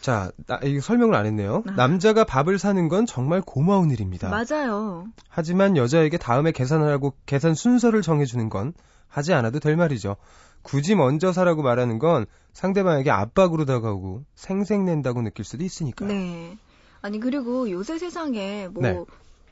자, 0.00 0.30
나, 0.46 0.58
이거 0.62 0.80
설명을 0.80 1.14
안 1.16 1.26
했네요. 1.26 1.64
아. 1.66 1.70
남자가 1.72 2.24
밥을 2.24 2.58
사는 2.58 2.88
건 2.88 3.04
정말 3.04 3.42
고마운 3.42 3.90
일입니다. 3.90 4.28
맞아요. 4.30 5.06
하지만 5.28 5.76
여자에게 5.76 6.16
다음에 6.18 6.52
계산을 6.52 6.88
하고 6.90 7.14
계산 7.26 7.54
순서를 7.54 8.00
정해주는 8.02 8.48
건 8.48 8.72
하지 9.08 9.32
않아도 9.32 9.58
될 9.60 9.76
말이죠. 9.76 10.16
굳이 10.62 10.94
먼저 10.94 11.32
사라고 11.32 11.62
말하는 11.62 11.98
건 11.98 12.26
상대방에게 12.52 13.10
압박으로 13.10 13.64
다가오고 13.64 14.24
생색낸다고 14.34 15.22
느낄 15.22 15.44
수도 15.44 15.64
있으니까. 15.64 16.06
네. 16.06 16.58
아니 17.00 17.20
그리고 17.20 17.70
요새 17.70 17.98
세상에 17.98 18.68
뭐 18.68 18.82
네. 18.82 19.04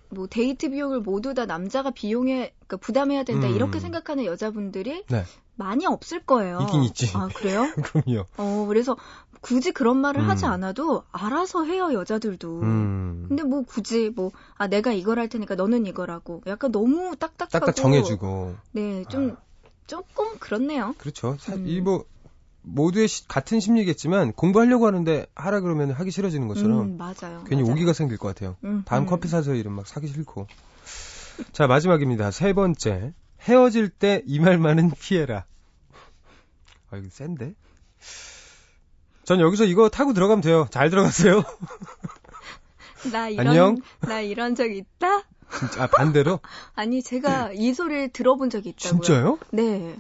뭐 0.09 0.27
데이트 0.29 0.71
비용을 0.71 1.01
모두 1.01 1.35
다 1.35 1.47
남자가 1.47 1.91
비용에 1.91 2.53
그러니까 2.67 2.77
부담해야 2.79 3.23
된다 3.25 3.49
음. 3.49 3.55
이렇게 3.55 3.81
생각하는 3.81 4.25
여자분들이 4.25 5.05
네. 5.09 5.25
많이 5.55 5.87
없을 5.87 6.21
거예요. 6.21 6.59
있긴 6.63 6.83
있지. 6.85 7.11
아 7.17 7.29
그래요? 7.35 7.67
그럼요. 7.83 8.25
어 8.37 8.67
그래서 8.69 8.97
굳이 9.41 9.71
그런 9.73 9.99
말을 9.99 10.23
음. 10.23 10.29
하지 10.29 10.45
않아도 10.45 11.05
알아서 11.13 11.65
해요 11.65 11.93
여자들도. 11.93 12.61
음. 12.61 13.25
근데 13.29 13.43
뭐 13.43 13.63
굳이 13.63 14.11
뭐 14.15 14.33
아 14.59 14.67
내가 14.69 14.93
이걸 14.93 15.19
할 15.19 15.29
테니까 15.29 15.55
너는 15.55 15.87
이거라고 15.87 16.43
약간 16.47 16.73
너무 16.73 17.15
딱딱하고 17.17 17.67
딱딱 17.67 17.77
정해주고. 17.77 18.55
네좀 18.73 19.37
아. 19.39 19.46
조금 19.87 20.39
그렇네요. 20.39 20.95
그렇죠. 20.99 21.37
사- 21.41 21.55
음. 21.55 21.67
이 21.67 21.81
뭐, 21.81 22.05
모두의 22.63 23.07
시- 23.09 23.29
같은 23.29 23.61
심리겠지만 23.61 24.33
공부하려고 24.33 24.87
하는데 24.87 25.27
하라 25.35 25.61
그러면 25.61 25.93
하기 25.93 26.11
싫어지는 26.11 26.49
것처럼 26.49 26.81
음, 26.81 26.97
맞아요. 26.97 27.45
괜히 27.47 27.63
맞아요. 27.63 27.73
오기가 27.73 27.93
생길 27.93 28.19
것 28.19 28.29
같아요. 28.29 28.57
음, 28.65 28.83
다음 28.87 29.05
음. 29.05 29.07
커피 29.07 29.29
사서 29.29 29.55
이름 29.55 29.73
막 29.73 29.87
사기 29.87 30.09
싫고. 30.09 30.47
자, 31.53 31.67
마지막입니다. 31.67 32.31
세 32.33 32.53
번째. 32.53 33.13
헤어질 33.43 33.91
때 33.91 34.23
이 34.27 34.41
말만은 34.41 34.91
피해라. 34.99 35.45
아, 36.91 36.97
이거 36.97 37.09
센데? 37.11 37.55
전 39.25 39.41
여기서 39.41 39.65
이거 39.65 39.89
타고 39.89 40.13
들어가면 40.13 40.41
돼요. 40.43 40.67
잘 40.71 40.91
들어갔어요. 40.91 41.43
나 43.13 43.29
이런 43.29 43.47
안녕? 43.49 43.77
나 44.01 44.21
이런 44.21 44.55
적 44.55 44.65
있다? 44.71 45.23
진짜, 45.59 45.85
아, 45.85 45.87
반대로? 45.87 46.41
아니 46.75 47.03
제가 47.03 47.53
이 47.53 47.73
소리를 47.75 48.13
들어본 48.13 48.51
적이 48.51 48.71
있다고요. 48.71 49.01
진짜요? 49.03 49.39
네. 49.53 49.97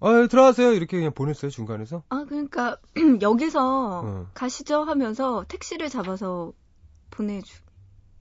아, 0.00 0.26
들어가세요. 0.30 0.72
이렇게 0.72 0.96
그냥 0.96 1.12
보냈어요, 1.12 1.50
중간에서. 1.50 2.02
아 2.08 2.24
그러니까 2.28 2.76
여기서 3.22 4.00
어. 4.04 4.26
가시죠 4.34 4.82
하면서 4.84 5.44
택시를 5.48 5.88
잡아서 5.88 6.52
보내주. 7.10 7.52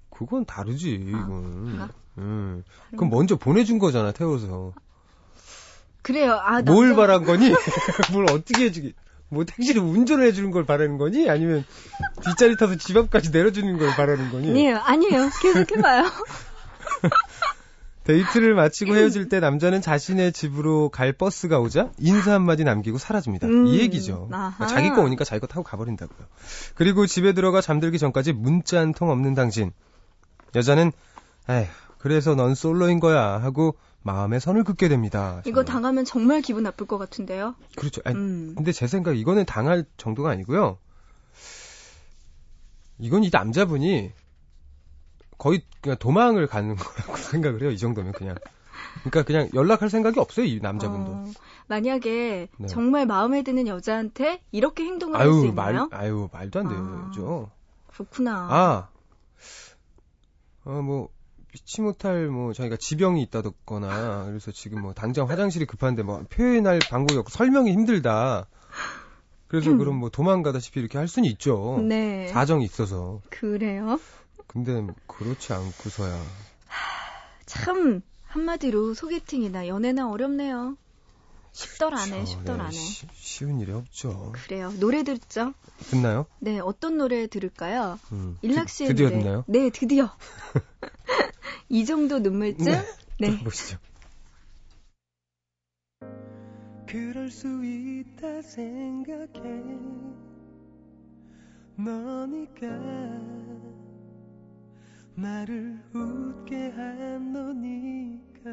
그건 0.09 0.45
다르지, 0.45 0.95
아, 1.13 1.19
이건. 1.19 1.63
그런가? 1.65 1.89
음. 2.17 2.63
그럼 2.91 3.09
먼저 3.11 3.35
보내준 3.35 3.77
거잖아, 3.79 4.11
태워서. 4.11 4.73
그래요. 6.01 6.33
아 6.33 6.61
뭘 6.61 6.89
남자- 6.89 6.95
바란 6.95 7.23
거니? 7.25 7.49
뭘 8.13 8.25
어떻게 8.31 8.65
해주기? 8.65 8.93
뭐 9.29 9.43
택시를 9.45 9.81
운전을 9.81 10.25
해주는 10.27 10.51
걸 10.51 10.65
바라는 10.65 10.97
거니? 10.97 11.29
아니면 11.29 11.65
뒷자리 12.23 12.55
타서 12.57 12.75
집 12.75 12.95
앞까지 12.97 13.31
내려주는 13.31 13.77
걸 13.77 13.89
바라는 13.95 14.31
거니? 14.31 14.49
아니에요, 14.49 14.77
아니에요. 14.77 15.29
계속 15.41 15.71
해봐요. 15.75 16.05
데이트를 18.05 18.55
마치고 18.55 18.95
헤어질 18.95 19.27
때 19.27 19.41
남자는 19.41 19.81
자신의 19.81 20.31
집으로 20.31 20.87
갈 20.87 21.11
버스가 21.11 21.59
오자 21.59 21.91
인사 21.97 22.31
한마디 22.33 22.63
남기고 22.63 22.97
사라집니다. 22.97 23.47
음, 23.47 23.67
이 23.67 23.79
얘기죠. 23.79 24.29
아하. 24.31 24.65
자기 24.65 24.91
거 24.91 25.01
오니까 25.01 25.25
자기 25.25 25.41
거 25.41 25.47
타고 25.47 25.63
가버린다고요. 25.63 26.25
그리고 26.75 27.05
집에 27.05 27.33
들어가 27.33 27.59
잠들기 27.59 27.99
전까지 27.99 28.31
문자 28.31 28.79
한 28.79 28.93
통 28.93 29.09
없는 29.09 29.33
당신. 29.33 29.71
여자는 30.55 30.93
에휴 31.49 31.67
그래서 31.97 32.33
넌 32.33 32.55
솔로인 32.55 33.01
거야 33.01 33.41
하고 33.41 33.75
마음에 34.07 34.39
선을 34.39 34.63
긋게 34.63 34.87
됩니다. 34.87 35.41
이거. 35.45 35.65
당하면 35.65 36.05
정말 36.05 36.41
기분 36.41 36.63
나쁠 36.63 36.87
것 36.87 36.97
같은데요. 36.97 37.55
그렇죠. 37.75 38.01
아니, 38.05 38.15
음. 38.15 38.53
근데 38.55 38.71
제 38.71 38.87
생각 38.87 39.17
이거는 39.17 39.45
당할 39.45 39.83
정도가 39.97 40.29
아니고요. 40.29 40.77
이건 42.99 43.25
이 43.25 43.29
남자분이 43.31 44.13
거의 45.37 45.61
그냥 45.81 45.97
도망을 45.99 46.47
가는 46.47 46.75
거라고 46.75 47.17
생각을 47.19 47.61
해요. 47.61 47.69
이 47.69 47.77
정도면 47.77 48.13
그냥 48.13 48.35
그러니까 49.03 49.23
그냥 49.23 49.49
연락할 49.53 49.89
생각이 49.89 50.19
없어요, 50.19 50.45
이 50.45 50.59
남자분도. 50.61 51.11
어, 51.11 51.31
만약에 51.67 52.47
네. 52.57 52.67
정말 52.67 53.05
마음에 53.05 53.43
드는 53.43 53.67
여자한테 53.67 54.41
이렇게 54.51 54.85
행동을 54.85 55.19
할수 55.19 55.31
아유, 55.43 55.53
말, 55.53 55.73
있나요? 55.73 55.89
아유, 55.91 56.29
말도 56.31 56.59
안 56.61 56.67
아. 56.67 57.09
되죠. 57.11 57.51
그렇구나. 57.87 58.47
아, 58.49 58.89
어, 60.63 60.81
뭐, 60.81 61.09
피치 61.51 61.81
못할, 61.81 62.27
뭐, 62.27 62.53
자기가 62.53 62.75
지병이 62.77 63.21
있다거나, 63.23 64.25
그래서 64.25 64.51
지금 64.51 64.81
뭐, 64.81 64.93
당장 64.93 65.29
화장실이 65.29 65.65
급한데, 65.65 66.03
뭐, 66.03 66.23
표현할 66.29 66.83
방법이 66.83 67.17
없고, 67.19 67.29
설명이 67.29 67.71
힘들다. 67.71 68.47
그래서 69.47 69.75
그럼 69.77 69.95
뭐, 69.95 70.09
도망가다시피 70.09 70.79
이렇게 70.79 70.97
할 70.97 71.07
수는 71.07 71.29
있죠. 71.31 71.79
네. 71.87 72.27
사정이 72.27 72.65
있어서. 72.65 73.21
그래요. 73.29 73.99
근데, 74.47 74.79
뭐 74.81 74.93
그렇지 75.07 75.53
않고서야. 75.53 76.25
참 77.45 78.01
한마디로 78.25 78.93
소개팅이나 78.93 79.67
연애나 79.67 80.09
어렵네요. 80.09 80.75
그쵸, 81.53 81.89
쉽덜 82.25 82.57
네. 82.57 82.71
쉬- 82.71 83.07
쉬운 83.13 83.59
일이 83.61 83.71
없죠. 83.71 84.31
그래요. 84.33 84.71
노래 84.79 85.03
듣죠? 85.03 85.53
듣나요? 85.89 86.27
네, 86.39 86.59
어떤 86.59 86.97
노래 86.97 87.25
들을까요? 87.27 87.99
음. 88.11 88.37
일락 88.41 88.67
드- 88.67 88.73
씨의 88.73 88.89
드디어 88.89 89.09
노래. 89.09 89.19
듣나요? 89.21 89.43
네, 89.47 89.69
드디어. 89.71 90.09
이 91.69 91.85
정도 91.85 92.19
눈물쯤? 92.19 92.65
네. 92.65 92.81
네. 93.19 93.43
보시죠. 93.43 93.77
그럴 96.85 97.29
수 97.29 97.47
있다 97.65 98.41
생각해 98.41 99.67
너니까 101.75 102.67
나를 105.15 105.79
웃게 105.93 106.69
한 106.69 107.33
너니까 107.33 108.49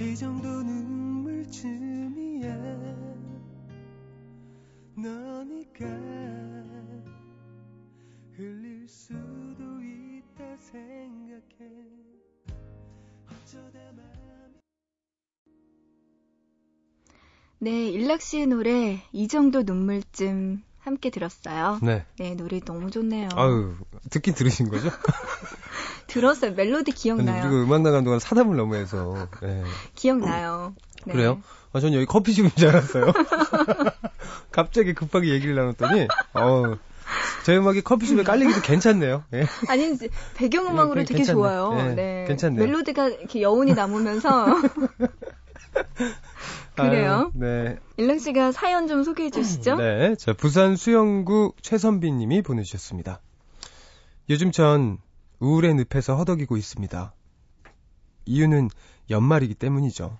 이 0.00 0.14
정도 0.14 0.62
눈물쯤이야 0.62 1.68
너니까 4.96 5.86
흘릴 8.36 8.86
수도 8.88 9.80
있다 9.80 9.97
생각해 10.60 11.42
어쩌다 13.26 13.78
맘이 13.96 14.60
네, 17.60 17.88
일락 17.88 18.20
씨의 18.20 18.46
노래 18.46 19.02
이 19.12 19.28
정도 19.28 19.62
눈물쯤 19.62 20.62
함께 20.80 21.10
들었어요. 21.10 21.78
네. 21.82 22.04
네, 22.18 22.34
노래 22.34 22.60
너무 22.60 22.90
좋네요. 22.90 23.28
아유, 23.34 23.74
듣긴 24.10 24.34
들으신 24.34 24.68
거죠? 24.68 24.88
들었어요. 26.06 26.52
멜로디 26.52 26.92
기억나요. 26.92 27.42
우리가 27.46 27.62
음악 27.64 27.82
나간 27.82 28.04
동안 28.04 28.18
사담을 28.18 28.56
너무 28.56 28.76
해서. 28.76 29.28
네. 29.42 29.62
기억나요. 29.94 30.74
네. 31.04 31.12
그래요? 31.12 31.42
아, 31.72 31.80
전 31.80 31.92
여기 31.92 32.06
커피숍인 32.06 32.50
줄 32.56 32.68
알았어요. 32.68 33.12
갑자기 34.50 34.94
급하게 34.94 35.28
얘기를 35.28 35.54
나눴더니, 35.54 36.08
어, 36.34 36.78
제 37.44 37.56
음악이 37.56 37.82
커피숍에 37.82 38.22
깔리기도 38.24 38.60
괜찮네요. 38.60 39.24
예. 39.34 39.44
아니 39.68 39.96
배경음악으로 40.34 41.00
네, 41.00 41.04
되게 41.04 41.18
괜찮네. 41.18 41.34
좋아요. 41.34 41.74
네, 41.74 41.94
네. 41.94 42.24
괜찮네요. 42.26 42.64
멜로디가 42.64 43.08
이렇게 43.08 43.42
여운이 43.42 43.74
남으면서 43.74 44.46
그래요? 46.76 47.32
아유, 47.34 47.40
네. 47.40 47.78
일락 47.96 48.20
씨가 48.20 48.52
사연 48.52 48.86
좀 48.86 49.02
소개해 49.02 49.30
주시죠. 49.30 49.76
네. 49.76 50.14
자, 50.16 50.32
부산 50.32 50.76
수영구 50.76 51.54
최선비 51.60 52.12
님이 52.12 52.42
보내주셨습니다. 52.42 53.20
요즘 54.30 54.52
전 54.52 54.98
우울의 55.40 55.74
늪에서 55.74 56.16
허덕이고 56.16 56.56
있습니다. 56.56 57.14
이유는 58.26 58.68
연말이기 59.10 59.54
때문이죠. 59.54 60.18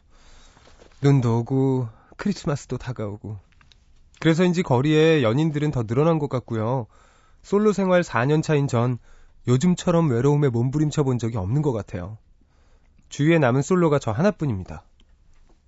눈도 1.02 1.38
오고 1.38 1.88
크리스마스도 2.16 2.78
다가오고 2.78 3.38
그래서인지 4.20 4.62
거리에 4.62 5.22
연인들은 5.22 5.70
더 5.70 5.84
늘어난 5.84 6.18
것 6.18 6.28
같고요. 6.28 6.86
솔로 7.42 7.72
생활 7.72 8.02
4년 8.02 8.42
차인 8.42 8.66
전 8.68 8.98
요즘처럼 9.46 10.10
외로움에 10.10 10.48
몸부림쳐 10.48 11.04
본 11.04 11.18
적이 11.18 11.38
없는 11.38 11.62
것 11.62 11.72
같아요. 11.72 12.18
주위에 13.08 13.38
남은 13.38 13.62
솔로가 13.62 13.98
저 13.98 14.10
하나뿐입니다. 14.10 14.84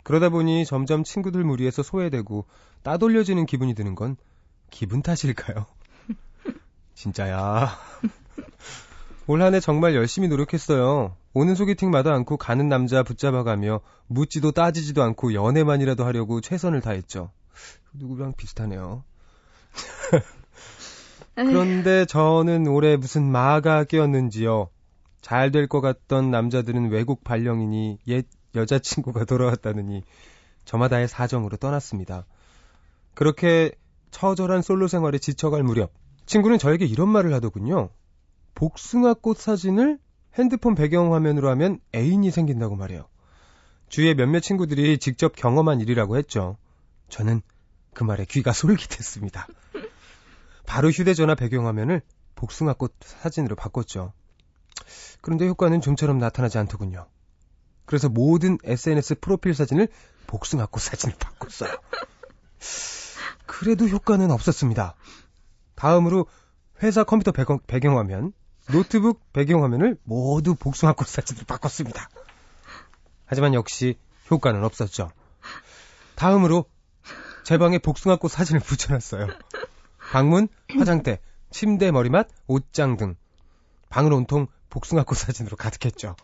그러다 0.03 0.29
보니 0.29 0.65
점점 0.67 1.05
친구들 1.05 1.45
무리에서 1.45 1.83
소외되고 1.83 2.47
따돌려지는 2.83 3.47
기분이 3.47 3.75
드는 3.75 3.95
건 3.95 4.17
기분 4.71 5.03
탓일까요? 5.03 5.67
진짜야. 6.95 7.71
올 9.27 9.43
한 9.43 9.55
해 9.55 9.61
정말 9.61 9.95
열심히 9.95 10.29
노력했어요. 10.29 11.17
오는 11.35 11.55
소개팅마다 11.55 12.13
않고 12.13 12.37
가는 12.37 12.69
남자 12.69 13.03
붙잡아가며 13.03 13.81
묻지도 14.09 14.51
따지지도 14.53 15.03
않고 15.03 15.35
연애만이라도 15.35 16.05
하려고 16.05 16.41
최선을 16.41 16.81
다했죠. 16.81 17.31
누구랑 17.93 18.35
비슷하네요. 18.37 19.05
그런데 21.47 22.05
저는 22.07 22.67
올해 22.67 22.97
무슨 22.97 23.31
마가 23.31 23.85
끼었는지요. 23.85 24.69
잘 25.21 25.51
될 25.51 25.69
것 25.69 25.81
같던 25.81 26.31
남자들은 26.31 26.91
외국 26.91 27.23
발령이니 27.25 27.99
옛 28.09 28.27
여자친구가 28.55 29.25
돌아왔다느니 29.27 30.03
저마다의 30.65 31.09
사정으로 31.09 31.57
떠났습니다. 31.57 32.27
그렇게 33.15 33.73
처절한 34.11 34.63
솔로 34.63 34.89
생활에 34.89 35.19
지쳐갈 35.19 35.63
무렵 35.63 35.93
친구는 36.27 36.59
저에게 36.59 36.85
이런 36.87 37.09
말을 37.09 37.33
하더군요. 37.35 37.91
복숭아꽃 38.55 39.37
사진을 39.39 39.99
핸드폰 40.39 40.75
배경화면으로 40.75 41.49
하면 41.51 41.81
애인이 41.95 42.31
생긴다고 42.31 42.77
말해요. 42.77 43.07
주위에 43.89 44.15
몇몇 44.15 44.41
친구들이 44.41 44.99
직접 44.99 45.35
경험한 45.35 45.81
일이라고 45.81 46.17
했죠. 46.17 46.57
저는 47.09 47.43
그 47.95 48.05
말에 48.05 48.25
귀가 48.27 48.53
솔깃했습니다. 48.53 49.47
바로 50.71 50.89
휴대전화 50.89 51.35
배경화면을 51.35 52.01
복숭아꽃 52.37 52.95
사진으로 53.01 53.57
바꿨죠. 53.57 54.13
그런데 55.21 55.49
효과는 55.49 55.81
좀처럼 55.81 56.19
나타나지 56.19 56.59
않더군요. 56.59 57.09
그래서 57.87 58.09
모든 58.09 58.57
SNS 58.63 59.17
프로필 59.17 59.53
사진을 59.53 59.89
복숭아꽃 60.29 60.81
사진을 60.81 61.17
바꿨어요. 61.19 61.77
그래도 63.47 63.89
효과는 63.89 64.31
없었습니다. 64.31 64.95
다음으로 65.75 66.29
회사 66.85 67.03
컴퓨터 67.03 67.33
배경, 67.33 67.59
배경화면, 67.67 68.33
노트북 68.71 69.33
배경화면을 69.33 69.99
모두 70.05 70.55
복숭아꽃 70.55 71.09
사진으로 71.09 71.47
바꿨습니다. 71.47 72.09
하지만 73.27 73.55
역시 73.55 73.99
효과는 74.31 74.63
없었죠. 74.63 75.11
다음으로 76.15 76.67
제 77.43 77.59
방에 77.59 77.79
복숭아꽃 77.79 78.31
사진을 78.31 78.61
붙여놨어요. 78.61 79.27
방문, 80.11 80.49
화장대, 80.77 81.21
침대 81.51 81.93
머리맡, 81.93 82.27
옷장 82.49 82.97
등 82.97 83.15
방은 83.91 84.13
온통 84.13 84.49
복숭아꽃 84.69 85.17
사진으로 85.17 85.57
가득했죠. 85.57 86.17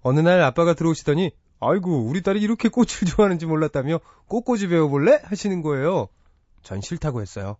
어느 0.00 0.20
날 0.20 0.40
아빠가 0.40 0.72
들어오시더니 0.72 1.30
아이고 1.60 2.06
우리 2.06 2.22
딸이 2.22 2.40
이렇게 2.40 2.70
꽃을 2.70 2.86
좋아하는지 3.06 3.44
몰랐다며 3.44 4.00
꽃꽂이 4.28 4.66
배워볼래? 4.68 5.20
하시는 5.24 5.60
거예요. 5.60 6.08
전 6.62 6.80
싫다고 6.80 7.20
했어요. 7.20 7.58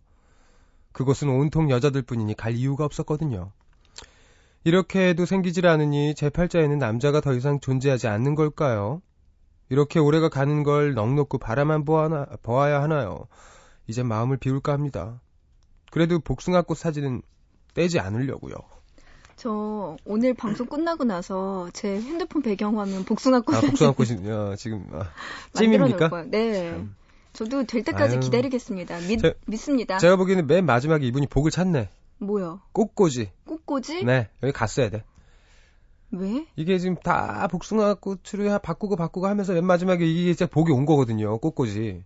그곳은 0.91 1.29
온통 1.29 1.69
여자들 1.69 2.01
뿐이니 2.01 2.35
갈 2.35 2.55
이유가 2.55 2.83
없었거든요. 2.85 3.51
이렇게 4.63 5.09
해도 5.09 5.27
생기질 5.27 5.67
않으니 5.67 6.15
제 6.15 6.31
팔자에는 6.31 6.79
남자가 6.79 7.21
더 7.21 7.31
이상 7.35 7.59
존재하지 7.59 8.07
않는 8.07 8.33
걸까요? 8.33 9.03
이렇게 9.69 9.99
올해가 9.99 10.29
가는 10.29 10.63
걸 10.63 10.95
넉넉고 10.95 11.37
바라만 11.37 11.85
보아야 11.85 12.81
하나요? 12.81 13.27
이제 13.85 14.01
마음을 14.01 14.37
비울까 14.37 14.73
합니다. 14.73 15.21
그래도 15.93 16.17
복숭아꽃 16.17 16.75
사진은 16.75 17.21
떼지 17.75 17.99
않으려고요. 17.99 18.55
저 19.35 19.95
오늘 20.05 20.33
방송 20.33 20.65
끝나고 20.65 21.03
나서 21.03 21.69
제 21.71 22.01
핸드폰 22.01 22.41
배경화면 22.41 23.05
복숭아꽃 23.05 23.53
아, 23.55 23.61
복숭아꽃이 23.61 24.27
어, 24.31 24.55
지금 24.57 24.87
아, 24.91 25.11
찜입니까? 25.53 26.25
네. 26.31 26.71
참. 26.71 26.95
저도 27.33 27.65
될 27.65 27.83
때까지 27.83 28.15
아유. 28.15 28.19
기다리겠습니다. 28.21 28.97
믿, 29.07 29.19
제- 29.19 29.35
믿습니다. 29.45 29.99
제가 29.99 30.15
보기에는 30.15 30.47
맨 30.47 30.65
마지막에 30.65 31.05
이분이 31.05 31.27
복을 31.27 31.51
찾네. 31.51 31.89
뭐요? 32.17 32.61
꽃꽂이. 32.71 33.29
꽃꽂이? 33.45 34.03
네, 34.03 34.29
여기 34.41 34.51
갔어야 34.51 34.89
돼. 34.89 35.03
왜? 36.09 36.47
이게 36.55 36.79
지금 36.79 36.95
다 36.95 37.47
복숭아 37.51 37.95
꽃으로 37.95 38.49
하- 38.51 38.57
바꾸고 38.57 38.95
바꾸고 38.95 39.27
하면서 39.27 39.53
맨 39.53 39.63
마지막에 39.63 40.05
이게 40.07 40.33
진짜 40.33 40.49
복이 40.49 40.71
온 40.71 40.87
거거든요. 40.87 41.37
꽃꽂이. 41.37 42.01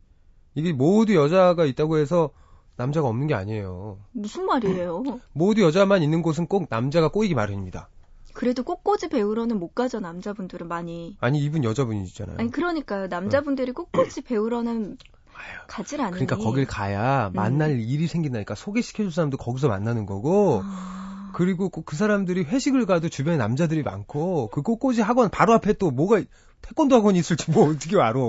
이게 0.56 0.74
모두 0.74 1.16
여자가 1.16 1.64
있다고 1.64 1.98
해서 2.00 2.32
남자가 2.78 3.08
없는 3.08 3.28
게 3.28 3.34
아니에요. 3.34 3.98
무슨 4.14 4.46
말이에요? 4.46 5.04
모두 5.34 5.64
여자만 5.64 6.04
있는 6.04 6.22
곳은 6.22 6.48
꼭 6.48 6.68
남자가 6.70 7.10
꼬이기 7.10 7.36
마련입니다. 7.36 7.90
그래도 8.34 8.64
꽃꽂이 8.64 9.10
배우러는 9.10 9.60
못 9.60 9.74
가죠, 9.74 10.00
남자분들은 10.00 10.68
많이. 10.68 11.18
아니 11.20 11.40
이분 11.40 11.64
여자분이잖아요. 11.64 12.38
아니, 12.40 12.52
그러니까요. 12.52 13.08
남자분들이 13.08 13.72
꽃꽂이 13.72 14.22
배우러는 14.26 14.98
가질 15.68 16.02
않으니. 16.02 16.26
그러니까 16.26 16.38
거길 16.38 16.68
가야 16.68 17.32
만날 17.34 17.80
일이 17.80 18.08
생긴다니까 18.08 18.54
소개시켜줄 18.54 19.12
사람도 19.12 19.38
거기서 19.38 19.68
만나는 19.70 20.06
거고 20.06 20.62
아, 20.64 21.32
그리고 21.34 21.70
그 21.70 21.96
사람들이 21.96 22.44
회식을 22.44 22.86
가도 22.86 23.10
주변에 23.10 23.38
남자들이 23.38 23.82
많고 23.82 24.50
그 24.52 24.62
꽃꽂이 24.62 25.02
학원 25.02 25.30
바로 25.30 25.54
앞에 25.54 25.74
또 25.74 25.90
뭐가 25.90 26.22
태권도 26.62 26.96
학원이 26.96 27.18
있을지 27.18 27.50
뭐 27.52 27.70
어떻게 27.70 28.00
알아? 28.00 28.20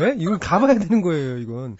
예? 0.00 0.14
이건 0.18 0.40
가봐야 0.40 0.78
되는 0.78 1.00
거예요, 1.00 1.38
이건. 1.38 1.76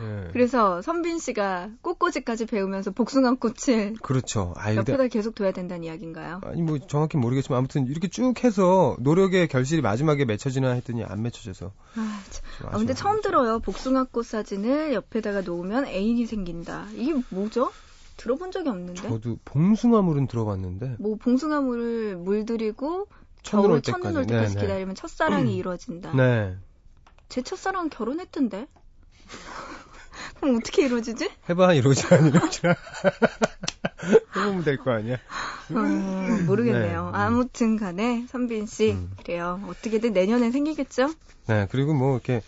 예. 0.00 0.30
그래서 0.32 0.82
선빈 0.82 1.18
씨가 1.18 1.70
꽃꽂이까지 1.82 2.46
배우면서 2.46 2.90
복숭아 2.92 3.34
꽃을 3.34 3.94
그렇죠. 4.02 4.54
아, 4.56 4.74
옆에다 4.74 5.08
계속 5.08 5.34
둬야 5.34 5.52
된다는 5.52 5.84
이야기인가요? 5.84 6.40
아니 6.44 6.62
뭐 6.62 6.78
정확히 6.78 7.16
모르겠지만 7.16 7.58
아무튼 7.58 7.86
이렇게 7.86 8.08
쭉 8.08 8.42
해서 8.44 8.96
노력의 9.00 9.48
결실이 9.48 9.82
마지막에 9.82 10.24
맺혀지나 10.24 10.70
했더니 10.72 11.04
안 11.04 11.22
맺혀져서. 11.22 11.72
아, 11.96 12.20
아 12.66 12.76
근데 12.78 12.94
처음 12.94 13.20
들어요. 13.20 13.58
복숭아 13.60 14.04
꽃 14.04 14.26
사진을 14.26 14.94
옆에다가 14.94 15.42
놓으면 15.42 15.86
애인이 15.86 16.26
생긴다. 16.26 16.88
이게 16.94 17.14
뭐죠? 17.30 17.70
들어본 18.16 18.52
적이 18.52 18.68
없는데. 18.68 19.08
저도 19.08 19.38
봉숭아물은 19.46 20.26
들어봤는데. 20.26 20.96
뭐 20.98 21.16
봉숭아물을 21.16 22.16
물들이고 22.16 23.08
겨울 23.42 23.82
첫눈 23.82 24.16
올 24.16 24.26
때까지 24.26 24.26
네, 24.26 24.54
네. 24.54 24.60
기다리면 24.60 24.94
첫사랑이 24.94 25.54
음. 25.54 25.56
이루어진다. 25.56 26.14
네. 26.14 26.56
제 27.30 27.42
첫사랑 27.42 27.88
결혼했던데. 27.88 28.66
그럼 30.40 30.56
어떻게 30.56 30.84
이루어지지? 30.86 31.30
해봐 31.48 31.74
이루어지나 31.74 32.16
이루어지나. 32.28 32.74
해보면 34.36 34.64
될 34.64 34.78
거 34.78 34.92
아니야. 34.92 35.16
어, 35.70 36.42
모르겠네요. 36.46 37.10
네. 37.10 37.18
아무튼 37.18 37.76
간에 37.76 38.26
선빈 38.28 38.66
씨 38.66 38.92
음. 38.92 39.10
그래요. 39.22 39.60
어떻게든 39.68 40.12
내년에 40.12 40.50
생기겠죠? 40.50 41.12
네 41.46 41.66
그리고 41.70 41.94
뭐 41.94 42.14
이렇게 42.14 42.42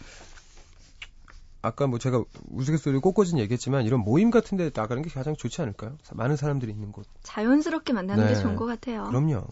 아까 1.61 1.87
뭐 1.87 1.99
제가 1.99 2.23
우스갯소리 2.51 2.99
꽃꽂이는 2.99 3.39
얘기했지만 3.41 3.85
이런 3.85 4.01
모임 4.01 4.31
같은 4.31 4.57
데 4.59 4.71
나가는 4.75 5.01
게 5.03 5.11
가장 5.11 5.37
좋지 5.37 5.63
않을까요? 5.63 5.97
많은 6.13 6.37
사람들이 6.37 6.73
있는 6.73 6.91
곳. 6.91 7.07
자연스럽게 7.23 7.93
만나는 7.93 8.27
네. 8.27 8.35
게 8.35 8.41
좋은 8.41 8.57
것 8.57 8.67
같아요. 8.67 9.05
그럼요. 9.05 9.47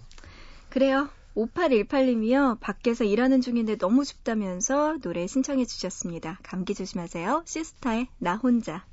그래요. 0.70 1.09
5818님이요. 1.36 2.58
밖에서 2.60 3.04
일하는 3.04 3.40
중인데 3.40 3.76
너무 3.76 4.04
춥다면서 4.04 4.98
노래 5.00 5.26
신청해 5.26 5.64
주셨습니다. 5.64 6.38
감기 6.42 6.74
조심하세요. 6.74 7.44
시스타의 7.46 8.08
나 8.18 8.36
혼자. 8.36 8.89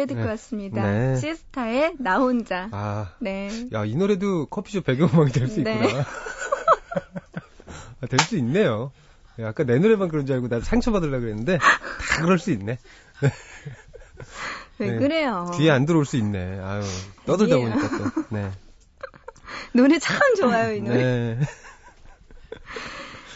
노래 0.00 0.06
듣고 0.06 0.20
네. 0.20 0.26
왔습니다. 0.28 0.82
네. 0.90 1.16
시스타의 1.16 1.94
나 1.98 2.18
혼자. 2.18 2.68
아, 2.72 3.12
네. 3.20 3.50
야, 3.72 3.84
이 3.84 3.94
노래도 3.94 4.46
커피숍 4.46 4.84
배경음악이 4.84 5.32
될 5.32 5.48
수 5.48 5.60
있구나. 5.60 5.80
네. 5.80 6.04
아, 8.00 8.06
될수 8.08 8.36
있네요. 8.38 8.92
야, 9.40 9.48
아까 9.48 9.64
내 9.64 9.78
노래만 9.78 10.08
그런 10.08 10.24
줄 10.24 10.36
알고 10.36 10.48
나 10.48 10.60
상처받으려고 10.60 11.20
그랬는데, 11.20 11.58
다 11.58 12.22
그럴 12.22 12.38
수 12.38 12.50
있네. 12.50 12.78
왜 14.78 14.90
네. 14.90 14.96
그래요? 14.98 15.50
뒤에 15.56 15.70
안 15.70 15.84
들어올 15.84 16.06
수 16.06 16.16
있네. 16.16 16.60
아유, 16.60 16.82
떠들다 17.26 17.58
보니까 17.58 17.88
또. 17.98 18.24
네. 18.30 18.50
노래 19.74 19.98
참 19.98 20.18
좋아요, 20.36 20.74
이 20.74 20.80
노래. 20.80 20.96
네. 20.96 21.38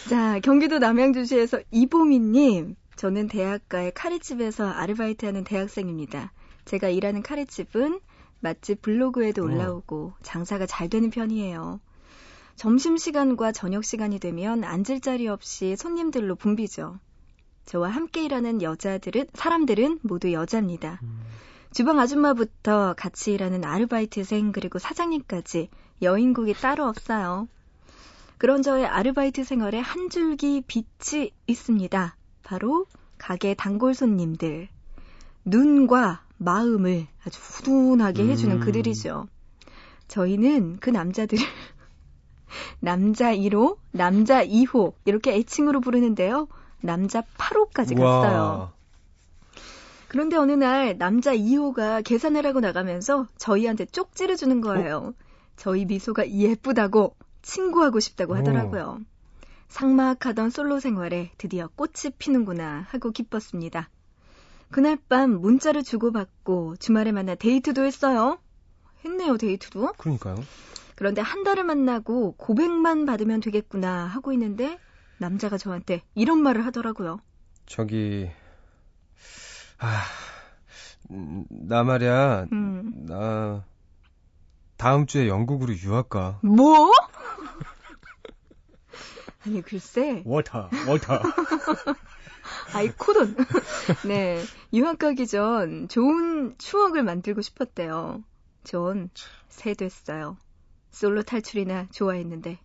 자, 0.08 0.38
경기도 0.40 0.78
남양주시에서 0.78 1.60
이보미님. 1.70 2.76
저는 2.96 3.26
대학가의 3.28 3.92
카레집에서 3.92 4.66
아르바이트하는 4.70 5.44
대학생입니다. 5.44 6.32
제가 6.64 6.88
일하는 6.88 7.22
카레집은 7.22 8.00
맛집 8.40 8.82
블로그에도 8.82 9.42
어. 9.42 9.46
올라오고 9.46 10.14
장사가 10.22 10.66
잘 10.66 10.88
되는 10.88 11.10
편이에요. 11.10 11.80
점심시간과 12.56 13.52
저녁시간이 13.52 14.18
되면 14.18 14.64
앉을 14.64 15.00
자리 15.00 15.26
없이 15.28 15.76
손님들로 15.76 16.36
붐비죠. 16.36 16.98
저와 17.66 17.88
함께 17.88 18.24
일하는 18.24 18.62
여자들은, 18.62 19.26
사람들은 19.32 20.00
모두 20.02 20.32
여자입니다. 20.32 21.00
음. 21.02 21.20
주방 21.72 21.98
아줌마부터 21.98 22.94
같이 22.96 23.32
일하는 23.32 23.64
아르바이트생 23.64 24.52
그리고 24.52 24.78
사장님까지 24.78 25.70
여인국이 26.02 26.54
따로 26.54 26.86
없어요. 26.86 27.48
그런 28.38 28.62
저의 28.62 28.86
아르바이트 28.86 29.42
생활에 29.42 29.80
한 29.80 30.10
줄기 30.10 30.62
빛이 30.66 31.32
있습니다. 31.46 32.16
바로 32.42 32.86
가게 33.18 33.54
단골 33.54 33.94
손님들. 33.94 34.68
눈과 35.44 36.23
마음을 36.44 37.06
아주 37.24 37.40
음. 38.22 38.30
해주는 38.30 38.60
그들이죠. 38.60 39.26
저희는 40.08 40.78
그 40.80 40.90
남자들을 40.90 41.44
남자 42.80 43.34
1호, 43.34 43.78
남자 43.90 44.44
2호 44.44 44.92
이렇게 45.04 45.34
애칭으로 45.34 45.80
부르는데요. 45.80 46.48
남자 46.80 47.22
8호까지 47.22 47.96
갔어요. 47.96 48.72
그런데 50.08 50.36
어느 50.36 50.52
날 50.52 50.96
남자 50.96 51.34
2호가 51.34 52.04
계산을 52.04 52.46
하고 52.46 52.60
나가면서 52.60 53.26
저희한테 53.36 53.86
쪽지를 53.86 54.36
주는 54.36 54.60
거예요. 54.60 54.96
어? 54.98 55.24
저희 55.56 55.86
미소가 55.86 56.30
예쁘다고 56.30 57.16
친구하고 57.42 57.98
싶다고 58.00 58.36
하더라고요. 58.36 58.98
어. 59.00 59.14
상막하던 59.68 60.50
솔로 60.50 60.78
생활에 60.78 61.32
드디어 61.36 61.68
꽃이 61.74 62.12
피는구나 62.18 62.86
하고 62.90 63.10
기뻤습니다. 63.10 63.88
그날 64.74 64.98
밤 65.08 65.40
문자를 65.40 65.84
주고받고 65.84 66.74
주말에 66.80 67.12
만나 67.12 67.36
데이트도 67.36 67.84
했어요. 67.84 68.40
했네요, 69.04 69.36
데이트도. 69.36 69.92
그러니까요. 69.92 70.34
그런데 70.96 71.20
한 71.20 71.44
달을 71.44 71.62
만나고 71.62 72.32
고백만 72.32 73.06
받으면 73.06 73.38
되겠구나 73.38 74.06
하고 74.06 74.32
있는데 74.32 74.80
남자가 75.18 75.58
저한테 75.58 76.02
이런 76.16 76.42
말을 76.42 76.66
하더라고요. 76.66 77.20
저기 77.66 78.28
아, 79.78 80.02
나 81.08 81.84
말이야. 81.84 82.46
음. 82.50 83.06
나 83.06 83.64
다음 84.76 85.06
주에 85.06 85.28
영국으로 85.28 85.72
유학 85.72 86.08
가. 86.08 86.40
뭐? 86.42 86.90
아니 89.46 89.62
글쎄. 89.62 90.24
워터, 90.26 90.68
워터. 90.88 91.22
아이 92.72 92.90
코돈. 92.90 93.36
네, 94.08 94.42
유학 94.72 94.98
가기 94.98 95.26
전 95.26 95.88
좋은 95.88 96.54
추억을 96.58 97.02
만들고 97.02 97.42
싶었대요. 97.42 98.22
전새 98.64 99.74
됐어요. 99.76 100.36
솔로 100.90 101.22
탈출이나 101.22 101.88
좋아했는데 101.92 102.58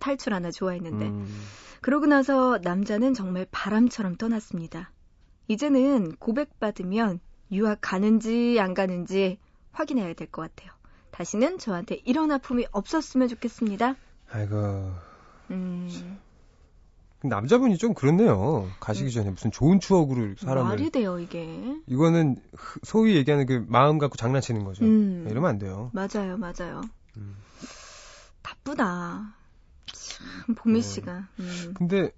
탈출 0.00 0.32
하나 0.34 0.50
좋아했는데 0.50 1.06
음. 1.06 1.42
그러고 1.80 2.06
나서 2.06 2.58
남자는 2.62 3.14
정말 3.14 3.46
바람처럼 3.50 4.16
떠났습니다. 4.16 4.90
이제는 5.48 6.16
고백받으면 6.16 7.20
유학 7.52 7.78
가는지 7.80 8.58
안 8.60 8.72
가는지 8.74 9.38
확인해야 9.72 10.14
될 10.14 10.28
것 10.28 10.42
같아요. 10.42 10.72
다시는 11.10 11.58
저한테 11.58 12.00
이런 12.04 12.30
아픔이 12.32 12.66
없었으면 12.72 13.28
좋겠습니다. 13.28 13.96
아이고 14.30 14.92
음. 15.50 16.18
남자분이 17.28 17.78
좀 17.78 17.94
그렇네요. 17.94 18.68
가시기 18.80 19.10
전에 19.12 19.30
무슨 19.30 19.50
좋은 19.50 19.80
추억으로 19.80 20.34
사람을 20.38 20.68
말이 20.70 20.90
돼요 20.90 21.18
이게. 21.18 21.76
이거는 21.86 22.36
소위 22.82 23.16
얘기하는 23.16 23.46
그 23.46 23.64
마음 23.68 23.98
갖고 23.98 24.16
장난치는 24.16 24.64
거죠. 24.64 24.84
음. 24.84 25.26
이러면 25.30 25.50
안 25.50 25.58
돼요. 25.58 25.90
맞아요, 25.92 26.36
맞아요. 26.36 26.82
음. 27.16 27.36
나쁘다. 28.42 29.34
참 29.92 30.54
보미 30.54 30.80
네. 30.80 30.88
씨가. 30.88 31.28
음. 31.40 31.74
근데 31.76 32.10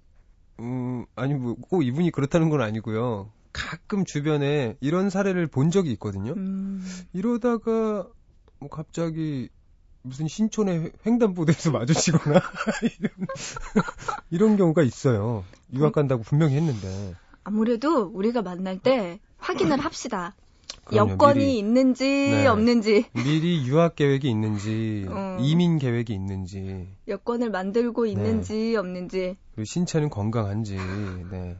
음 0.59 1.05
아니 1.15 1.33
뭐 1.35 1.55
꼭 1.61 1.83
이분이 1.83 2.11
그렇다는 2.11 2.49
건 2.49 2.61
아니고요. 2.61 3.31
가끔 3.53 4.05
주변에 4.05 4.75
이런 4.81 5.09
사례를 5.09 5.47
본 5.47 5.71
적이 5.71 5.91
있거든요. 5.93 6.33
음. 6.33 6.83
이러다가 7.13 8.07
뭐 8.59 8.69
갑자기 8.69 9.49
무슨 10.07 10.27
신촌의 10.27 10.91
횡단보도에서 11.05 11.71
마주치거나 11.71 12.41
이런, 12.99 13.11
이런 14.29 14.57
경우가 14.57 14.83
있어요. 14.83 15.43
유학 15.73 15.93
간다고 15.93 16.23
분명히 16.23 16.55
했는데. 16.55 17.15
아무래도 17.43 18.03
우리가 18.03 18.41
만날 18.41 18.79
때 18.79 19.19
확인을 19.37 19.79
합시다. 19.79 20.35
그럼요, 20.85 21.11
여건이 21.11 21.39
미리, 21.39 21.57
있는지 21.59 22.05
네, 22.05 22.47
없는지 22.47 23.05
미리 23.13 23.65
유학 23.67 23.95
계획이 23.95 24.29
있는지 24.29 25.05
어. 25.11 25.37
이민 25.39 25.79
계획이 25.79 26.13
있는지 26.13 26.87
여건을 27.07 27.49
만들고 27.49 28.05
네. 28.05 28.11
있는지 28.11 28.53
네. 28.53 28.75
없는지 28.75 29.37
그리고 29.55 29.65
신체는 29.65 30.09
건강한지 30.09 30.75
네 30.75 31.57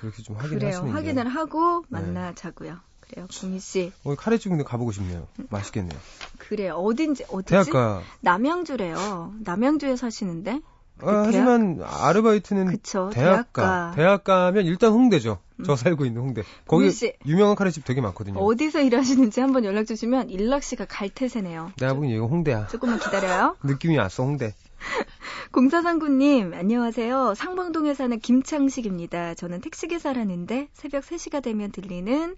그렇게 0.00 0.22
좀 0.22 0.36
확인하시면 0.36 0.82
그래요 0.82 0.94
확인을 0.94 1.28
하고 1.28 1.80
네. 1.88 2.00
만나자고요 2.00 2.78
그래요, 3.10 3.26
공희 3.40 3.58
씨. 3.58 3.92
어, 4.04 4.14
카레집 4.14 4.50
근데 4.50 4.62
가보고 4.64 4.92
싶네요. 4.92 5.26
맛있겠네요. 5.50 5.98
그래, 6.38 6.68
어딘지, 6.68 7.24
어디지? 7.28 7.50
대학가. 7.50 8.02
남양주래요. 8.20 9.34
남양주에 9.40 9.96
사시는데? 9.96 10.60
아, 11.02 11.22
하지만 11.26 11.80
아르바이트는 11.82 12.66
그쵸, 12.66 13.10
대학가. 13.12 13.62
대학가. 13.62 13.92
대학가면 13.96 14.66
일단 14.66 14.92
홍대죠. 14.92 15.38
저 15.64 15.72
음. 15.72 15.76
살고 15.76 16.04
있는 16.04 16.20
홍대. 16.22 16.42
거기 16.66 16.90
씨. 16.90 17.14
유명한 17.26 17.56
카레집 17.56 17.84
되게 17.84 18.00
많거든요. 18.02 18.38
어디서 18.38 18.80
일하시는지 18.82 19.40
한번 19.40 19.64
연락 19.64 19.84
주시면 19.86 20.28
일락 20.30 20.62
씨가 20.62 20.84
갈 20.86 21.08
태세네요. 21.08 21.72
내가 21.80 21.94
보기엔 21.94 22.16
여기 22.16 22.26
홍대야. 22.28 22.66
조금만 22.68 22.98
기다려요. 22.98 23.56
느낌이 23.64 23.96
왔어, 23.96 24.24
홍대. 24.24 24.54
공사상구님, 25.52 26.52
안녕하세요. 26.54 27.34
상봉동에 27.34 27.94
사는 27.94 28.18
김창식입니다. 28.18 29.34
저는 29.34 29.60
택시기사라는데 29.62 30.68
새벽 30.74 31.04
3시가 31.04 31.42
되면 31.42 31.72
들리는 31.72 32.36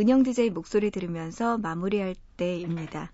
은영 0.00 0.22
DJ 0.22 0.48
목소리 0.48 0.90
들으면서 0.90 1.58
마무리할 1.58 2.14
때입니다. 2.38 3.12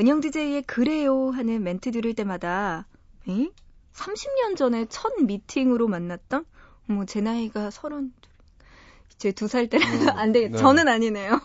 은영 0.00 0.20
DJ의 0.20 0.62
그래요 0.62 1.30
하는 1.30 1.62
멘트 1.62 1.92
들을 1.92 2.14
때마다, 2.14 2.88
에? 3.28 3.48
30년 3.92 4.56
전에 4.56 4.86
첫 4.88 5.12
미팅으로 5.22 5.86
만났던? 5.86 6.44
어머, 6.90 7.04
제 7.04 7.20
나이가 7.20 7.70
서른, 7.70 8.12
제두 9.18 9.46
살 9.46 9.68
때라서 9.68 10.10
어, 10.10 10.14
안 10.16 10.32
되겠, 10.32 10.50
네. 10.50 10.58
저는 10.58 10.88
아니네요. 10.88 11.40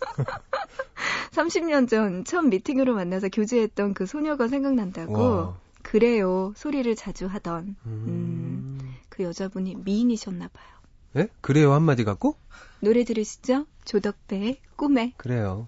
30년 1.32 1.86
전첫 1.86 2.46
미팅으로 2.46 2.94
만나서 2.94 3.28
교제했던 3.28 3.92
그 3.92 4.06
소녀가 4.06 4.48
생각난다고. 4.48 5.12
와. 5.12 5.56
그래요. 5.82 6.54
소리를 6.56 6.92
자주 6.96 7.26
하던 7.26 7.76
음. 7.84 8.78
그 9.10 9.22
여자분이 9.24 9.76
미인이셨나 9.84 10.48
봐요. 10.48 10.75
예? 11.16 11.28
그래요 11.40 11.72
한마디 11.72 12.04
갖고? 12.04 12.36
노래 12.80 13.04
들으시죠? 13.04 13.66
조덕배의 13.84 14.58
꿈에. 14.76 15.12
그래요. 15.16 15.66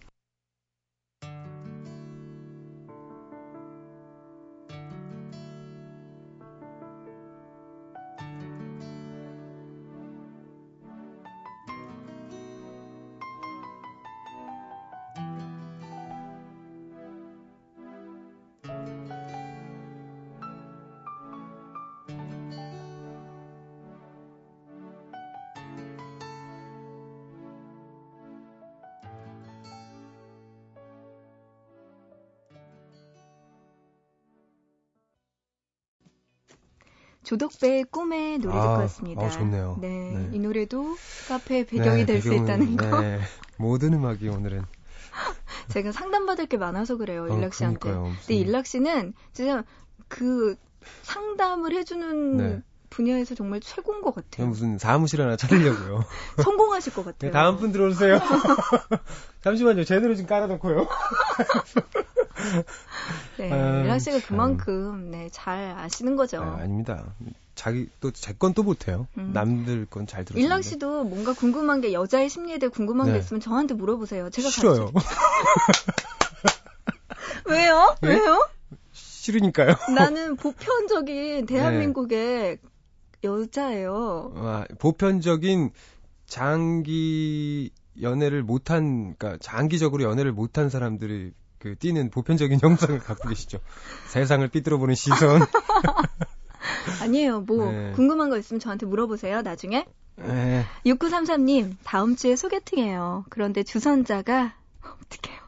조덕배의 37.29 37.85
꿈에 37.91 38.39
노래 38.39 38.57
아, 38.57 38.61
듣고 38.63 38.73
왔습니다. 38.81 39.27
아, 39.27 39.29
좋네요. 39.29 39.77
네, 39.83 39.89
네. 39.89 40.31
이 40.33 40.39
노래도 40.39 40.97
배경이 41.45 41.99
네, 41.99 42.07
될수 42.07 42.31
배경은, 42.31 42.45
있다는 42.45 42.77
거. 42.79 43.01
네. 43.03 43.21
모든 43.59 43.93
음악이 43.93 44.27
오늘은. 44.29 44.65
제가 45.69 45.93
상담받을 45.93 46.47
게 46.47 46.57
많아서 46.57 46.97
그래요, 46.97 47.27
어, 47.29 47.37
일락 47.37 47.53
씨한테. 47.53 47.81
그러니까요. 47.81 48.15
근데 48.21 48.35
일락 48.35 48.65
씨는 48.65 49.13
진짜 49.35 49.63
그 50.09 50.57
상담을 51.03 51.75
해주는 51.75 52.37
네. 52.39 52.63
분야에서 52.89 53.35
정말 53.35 53.61
최고인 53.61 54.01
것 54.01 54.15
같아요. 54.15 54.47
무슨 54.47 54.79
사무실 54.79 55.21
하나 55.21 55.37
차리려고요. 55.37 56.05
성공하실 56.43 56.95
것 56.95 57.05
네, 57.05 57.13
같아요. 57.13 57.33
다음 57.33 57.59
분 57.59 57.73
들어오세요. 57.73 58.21
잠시만요. 59.45 59.85
제 59.85 59.99
노래 59.99 60.15
좀 60.15 60.25
깔아놓고요. 60.25 60.89
네, 63.39 63.51
아, 63.53 63.81
일락 63.83 63.99
씨가 64.01 64.19
참. 64.21 64.29
그만큼 64.29 65.11
네, 65.11 65.29
잘 65.33 65.75
아시는 65.77 66.17
거죠. 66.17 66.41
아, 66.43 66.59
아닙니다. 66.61 67.05
자기 67.55 67.89
또 68.01 68.11
제 68.13 68.35
건 68.39 68.55
또 68.55 68.63
못해요. 68.63 69.09
음. 69.19 69.33
남들 69.35 69.87
건 69.87 70.07
잘 70.07 70.25
들어요. 70.25 70.43
일락 70.43 70.63
씨도 70.63 71.05
뭔가 71.05 71.33
궁금한 71.33 71.81
게 71.81 71.93
여자의 71.93 72.29
심리에 72.29 72.59
대해 72.59 72.71
궁금한 72.71 73.07
게 73.09 73.13
네. 73.15 73.19
있으면 73.19 73.41
저한테 73.41 73.75
물어보세요. 73.75 74.31
제가 74.31 74.49
싫어요. 74.49 74.93
왜요? 77.47 77.97
네? 78.03 78.09
왜요? 78.11 78.49
싫으니까요. 78.93 79.75
나는 79.95 80.37
보편적인 80.37 81.47
대한민국의 81.47 82.59
여자예요. 83.25 84.33
아, 84.37 84.65
보편적인 84.79 85.71
장기 86.27 87.71
연애를 88.01 88.43
못한, 88.43 89.15
그러니까 89.19 89.39
장기적으로 89.41 90.05
연애를 90.05 90.33
못한 90.33 90.71
사람들이 90.71 91.33
그 91.59 91.77
띄는 91.77 92.11
보편적인 92.11 92.59
형상을 92.63 92.99
갖고 93.01 93.29
계시죠. 93.29 93.59
세상을 94.09 94.47
삐뚤어 94.49 94.79
보는 94.79 94.95
시선. 94.95 95.43
아니에요. 97.03 97.41
뭐 97.41 97.71
네. 97.71 97.93
궁금한 97.93 98.31
거 98.31 98.39
있으면 98.39 98.61
저한테 98.61 98.87
물어보세요. 98.87 99.43
나중에. 99.43 99.87
에, 100.21 100.65
6933님, 100.85 101.77
다음 101.85 102.17
주에 102.17 102.35
소개팅해요. 102.35 103.25
그런데 103.29 103.63
주선자가 103.63 104.55
어떡해요? 104.83 105.41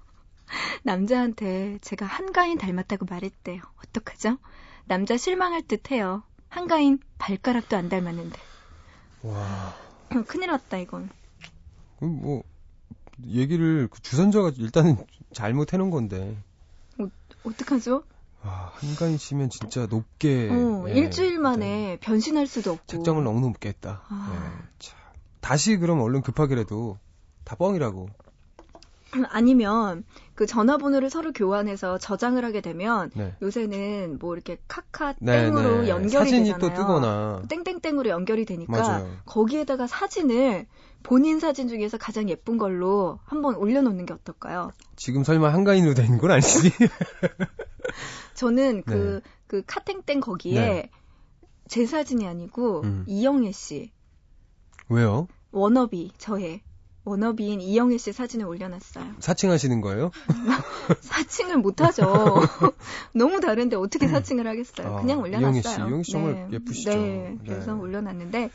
남자한테 0.82 1.78
제가 1.80 2.06
한가인 2.06 2.56
닮았다고 2.58 3.06
말했대요. 3.08 3.60
어떡하죠? 3.84 4.38
남자 4.84 5.16
실망할 5.16 5.62
듯해요. 5.62 6.22
한가인 6.48 6.98
발가락도 7.18 7.76
안 7.76 7.88
닮았는데. 7.88 8.38
와, 9.22 9.74
큰일 10.26 10.50
났다 10.50 10.78
이건. 10.78 11.10
그럼 11.98 12.20
뭐 12.20 12.42
얘기를 13.26 13.88
그 13.90 14.00
주선자가 14.00 14.52
일단은 14.56 14.96
잘못해놓은 15.32 15.90
건데. 15.90 16.36
어떡하죠? 17.44 18.02
와, 18.44 18.72
한가인 18.74 19.16
씨면 19.16 19.50
진짜 19.50 19.86
높게. 19.86 20.48
어, 20.50 20.86
예, 20.88 20.94
일주일 20.94 21.38
만에 21.38 21.98
변신할 22.00 22.46
수도 22.46 22.72
없고. 22.72 22.86
책정을 22.86 23.24
너무 23.24 23.40
높게 23.40 23.68
했다. 23.68 24.02
아. 24.08 24.32
예, 24.32 24.68
참. 24.78 24.98
다시 25.40 25.76
그럼 25.76 26.00
얼른 26.00 26.22
급하게라도 26.22 26.98
다 27.44 27.56
뻥이라고. 27.56 28.08
아니면 29.30 30.04
그 30.34 30.46
전화번호를 30.46 31.10
서로 31.10 31.32
교환해서 31.32 31.98
저장을 31.98 32.44
하게 32.44 32.60
되면 32.60 33.10
네. 33.14 33.34
요새는 33.42 34.18
뭐 34.20 34.34
이렇게 34.34 34.58
카카 34.68 35.14
네, 35.18 35.46
땡으로 35.46 35.82
네. 35.82 35.88
연결이 35.88 36.12
사진이 36.30 36.44
되잖아요. 36.44 36.58
또 36.60 36.74
뜨거나. 36.74 37.42
땡땡땡으로 37.48 38.08
연결이 38.08 38.44
되니까 38.44 38.70
맞아요. 38.72 39.10
거기에다가 39.26 39.86
사진을 39.88 40.66
본인 41.02 41.40
사진 41.40 41.68
중에서 41.68 41.96
가장 41.98 42.28
예쁜 42.28 42.58
걸로 42.58 43.18
한번 43.24 43.56
올려놓는 43.56 44.06
게 44.06 44.12
어떨까요? 44.14 44.70
지금 44.96 45.24
설마 45.24 45.52
한가인으로 45.52 45.94
된 45.94 46.18
건 46.18 46.30
아니지? 46.30 46.70
저는 48.34 48.82
그, 48.84 49.20
네. 49.24 49.30
그 49.46 49.62
카땡땡 49.66 50.20
거기에 50.20 50.60
네. 50.60 50.90
제 51.68 51.86
사진이 51.86 52.26
아니고 52.26 52.82
음. 52.82 53.04
이영애 53.06 53.52
씨, 53.52 53.92
왜요? 54.88 55.28
워너비, 55.52 56.12
저의 56.18 56.62
워너비인 57.04 57.60
이영애 57.60 57.96
씨 57.96 58.12
사진을 58.12 58.46
올려놨어요. 58.46 59.14
사칭하시는 59.20 59.80
거예요? 59.80 60.10
사칭을 61.00 61.58
못하죠. 61.58 62.04
너무 63.14 63.40
다른데 63.40 63.76
어떻게 63.76 64.06
사칭을 64.06 64.46
하겠어요. 64.46 64.96
아, 64.96 65.00
그냥 65.00 65.20
올려놨어요. 65.20 65.50
이영애 65.52 65.62
씨, 65.62 65.78
이영애 65.80 66.02
씨 66.02 66.12
정말 66.12 66.48
예쁘시죠. 66.52 66.90
네, 66.90 67.36
그래서 67.44 67.74
네. 67.74 67.80
올려놨는데 67.80 68.50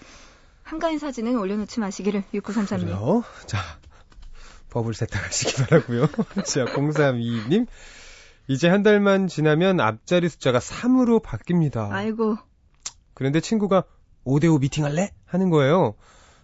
한가인 0.66 0.98
사진은 0.98 1.38
올려놓지 1.38 1.80
마시기를 1.80 2.24
6933님. 2.34 2.80
그래요? 2.82 3.24
자, 3.46 3.60
법을 4.72 4.96
세탁하시기 4.96 5.54
바라고요. 5.64 6.08
자, 6.44 6.66
0322님. 6.66 7.68
이제 8.48 8.68
한 8.68 8.82
달만 8.82 9.28
지나면 9.28 9.80
앞자리 9.80 10.28
숫자가 10.28 10.58
3으로 10.60 11.22
바뀝니다. 11.24 11.92
아이고 11.92 12.38
그런데 13.14 13.40
친구가 13.40 13.84
5대5 14.26 14.60
미팅할래? 14.62 15.12
하는 15.26 15.50
거예요. 15.52 15.94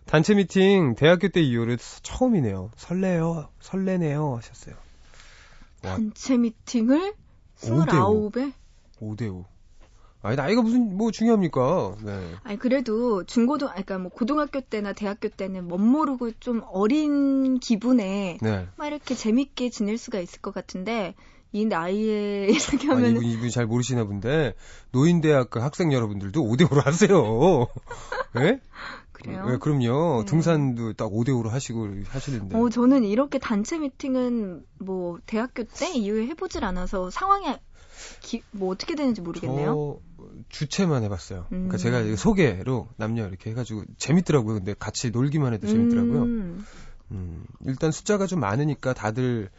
단체 0.05 0.35
미팅 0.35 0.95
대학교 0.95 1.27
때 1.29 1.41
이후로 1.41 1.77
처음이네요. 2.03 2.71
설레요. 2.75 3.49
설레네요. 3.59 4.35
하셨어요. 4.37 4.75
와, 5.83 5.95
단체 5.95 6.37
미팅을 6.37 7.13
오대 7.63 7.97
오. 7.97 8.29
29배? 8.31 8.53
5대5. 8.99 9.45
아니, 10.23 10.35
나이가 10.35 10.61
무슨, 10.61 10.95
뭐 10.97 11.11
중요합니까? 11.11 11.95
네. 12.03 12.31
아니 12.43 12.59
그래도 12.59 13.23
중고등 13.23 13.67
그러니까 13.69 13.97
뭐 13.97 14.11
고등학교 14.11 14.61
때나 14.61 14.93
대학교 14.93 15.29
때는 15.29 15.67
멋 15.67 15.79
모르고 15.79 16.31
좀 16.39 16.61
어린 16.71 17.59
기분에 17.59 18.37
네. 18.41 18.67
막 18.77 18.87
이렇게 18.87 19.15
재밌게 19.15 19.69
지낼 19.69 19.97
수가 19.97 20.19
있을 20.19 20.39
것 20.41 20.53
같은데 20.53 21.15
이 21.53 21.65
나이에 21.65 22.47
이렇게 22.77 22.87
아니, 22.91 23.03
하면 23.03 23.11
이분, 23.11 23.23
이분이 23.25 23.51
잘 23.51 23.65
모르시나 23.65 24.05
본데, 24.05 24.53
노인대학 24.91 25.49
그 25.49 25.59
학생 25.59 25.91
여러분들도 25.91 26.41
5대 26.41 26.65
5로 26.69 26.81
하세요. 26.83 27.67
예? 28.39 28.61
그래요. 29.11 29.47
예, 29.51 29.57
그럼요. 29.57 30.19
네. 30.21 30.25
등산도 30.25 30.93
딱 30.93 31.11
5대 31.11 31.29
5로 31.29 31.49
하시고 31.49 31.89
하시는데. 32.07 32.57
어, 32.57 32.69
저는 32.69 33.03
이렇게 33.03 33.37
단체 33.37 33.77
미팅은 33.79 34.63
뭐 34.79 35.19
대학교 35.25 35.63
때 35.63 35.91
이후에 35.91 36.27
해보질 36.27 36.63
않아서 36.63 37.09
상황이 37.09 37.47
기- 38.21 38.43
뭐 38.51 38.69
어떻게 38.69 38.95
되는지 38.95 39.19
모르겠네요. 39.21 39.73
저 39.75 39.99
주체만 40.49 41.03
해봤어요. 41.03 41.45
그러니까 41.49 41.75
음. 41.75 41.77
제가 41.77 41.99
이거 42.01 42.15
소개로 42.15 42.89
남녀 42.97 43.27
이렇게 43.27 43.49
해가지고 43.51 43.83
재밌더라고요. 43.97 44.55
근데 44.55 44.73
같이 44.77 45.11
놀기만 45.11 45.53
해도 45.53 45.67
재밌더라고요. 45.67 46.23
음, 46.23 46.65
음, 47.11 47.45
일단 47.65 47.91
숫자가 47.91 48.27
좀 48.27 48.39
많으니까 48.39 48.93
다들 48.93 49.49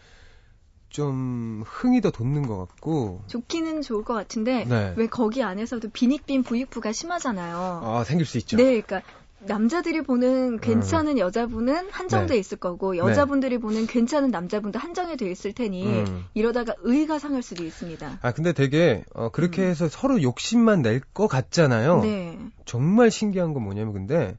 좀 0.88 1.62
흥이 1.66 2.00
더 2.00 2.10
돋는 2.10 2.46
것 2.46 2.58
같고. 2.58 3.22
좋기는 3.26 3.82
좋을 3.82 4.04
것 4.04 4.14
같은데 4.14 4.64
네. 4.64 4.94
왜 4.96 5.06
거기 5.06 5.42
안에서도 5.42 5.88
비닉빈 5.88 6.42
부익부가 6.42 6.92
심하잖아요. 6.92 7.80
아, 7.82 8.04
생길 8.04 8.26
수 8.26 8.38
있죠. 8.38 8.56
네, 8.56 8.80
그러니까 8.80 9.02
남자들이 9.46 10.02
보는 10.02 10.60
괜찮은 10.60 11.18
여자분은 11.18 11.90
한정돼 11.90 12.34
네. 12.34 12.38
있을 12.38 12.58
거고 12.58 12.96
여자분들이 12.96 13.58
보는 13.58 13.86
괜찮은 13.86 14.30
남자분도 14.30 14.78
한정이 14.78 15.16
돼 15.16 15.30
있을 15.30 15.52
테니 15.52 15.84
음. 15.86 16.24
이러다가 16.34 16.74
의가 16.82 17.18
상할 17.18 17.42
수도 17.42 17.64
있습니다. 17.64 18.18
아, 18.22 18.32
근데 18.32 18.52
되게, 18.52 19.04
어, 19.14 19.30
그렇게 19.30 19.62
음. 19.62 19.68
해서 19.68 19.88
서로 19.88 20.22
욕심만 20.22 20.82
낼 20.82 21.00
것 21.12 21.26
같잖아요. 21.26 22.00
네. 22.02 22.38
정말 22.64 23.10
신기한 23.10 23.52
건 23.54 23.64
뭐냐면, 23.64 23.92
근데, 23.92 24.36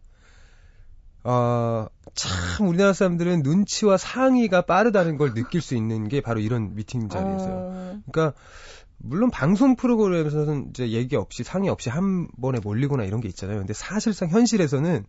어, 1.24 1.88
참, 2.16 2.68
우리나라 2.68 2.94
사람들은 2.94 3.42
눈치와 3.44 3.98
상의가 3.98 4.62
빠르다는 4.62 5.18
걸 5.18 5.34
느낄 5.34 5.62
수 5.62 5.76
있는 5.76 6.08
게 6.08 6.22
바로 6.22 6.39
이런 6.39 6.76
미팅 6.76 7.10
자리에서요. 7.10 7.54
어, 7.54 8.00
그러니까, 8.12 8.38
물론 8.98 9.30
방송 9.32 9.76
프로그램에서는 9.76 10.70
이제 10.70 10.90
얘기 10.92 11.16
없이 11.16 11.44
상의 11.44 11.70
없이 11.70 11.90
한 11.90 12.28
번에 12.42 12.60
몰리거나 12.60 13.04
이런 13.04 13.20
게 13.22 13.28
있잖아요. 13.28 13.58
근데 13.60 13.74
사실상 13.74 14.30
현실에서는 14.30 15.06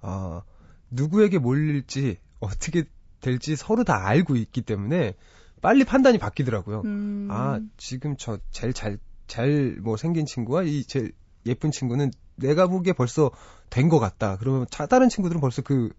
어, 0.00 0.42
누구에게 0.90 1.38
몰릴지 1.38 2.18
어떻게 2.40 2.84
될지 3.20 3.54
서로 3.56 3.84
다 3.84 4.06
알고 4.06 4.36
있기 4.36 4.62
때문에 4.62 5.14
빨리 5.60 5.84
판단이 5.84 6.18
바뀌더라고요. 6.18 6.82
음, 6.84 7.28
아 7.30 7.60
지금 7.76 8.16
저 8.18 8.38
제일 8.50 8.72
잘 8.72 8.98
잘 9.28 9.78
뭐 9.80 9.96
생긴 9.96 10.26
친구와 10.26 10.64
이 10.64 10.84
제일 10.84 11.12
예쁜 11.46 11.70
친구는 11.70 12.10
내가 12.36 12.66
보기에 12.66 12.92
벌써 12.92 13.30
된 13.70 13.88
것 13.88 13.98
같다. 14.00 14.36
그러면 14.38 14.66
차 14.70 14.86
다른 14.86 15.08
친구들은 15.08 15.40
벌써 15.40 15.62
그 15.62 15.90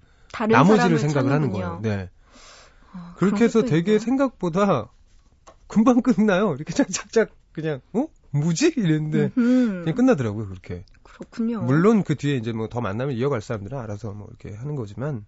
나머지를 0.49 0.99
생각을 0.99 1.31
하는 1.31 1.51
찾는군요. 1.51 1.79
거예요. 1.81 1.97
네. 1.97 2.09
아, 2.91 3.15
그렇게 3.17 3.45
해서 3.45 3.61
되게 3.63 3.93
있네요. 3.93 3.99
생각보다 3.99 4.91
금방 5.73 6.01
끝나요. 6.01 6.53
이렇게 6.55 6.73
착착착 6.73 7.31
그냥 7.51 7.81
어 7.93 8.07
뭐지 8.31 8.73
이랬는데 8.77 9.31
음흠, 9.37 9.81
그냥 9.83 9.95
끝나더라고요. 9.95 10.47
그렇게. 10.49 10.85
그렇군요. 11.03 11.61
물론 11.61 12.03
그 12.03 12.15
뒤에 12.15 12.35
이제 12.35 12.51
뭐 12.53 12.67
더 12.67 12.81
만나면 12.81 13.15
이어갈 13.15 13.41
사람들은 13.41 13.77
알아서 13.77 14.11
뭐 14.13 14.27
이렇게 14.29 14.55
하는 14.57 14.75
거지만 14.75 15.25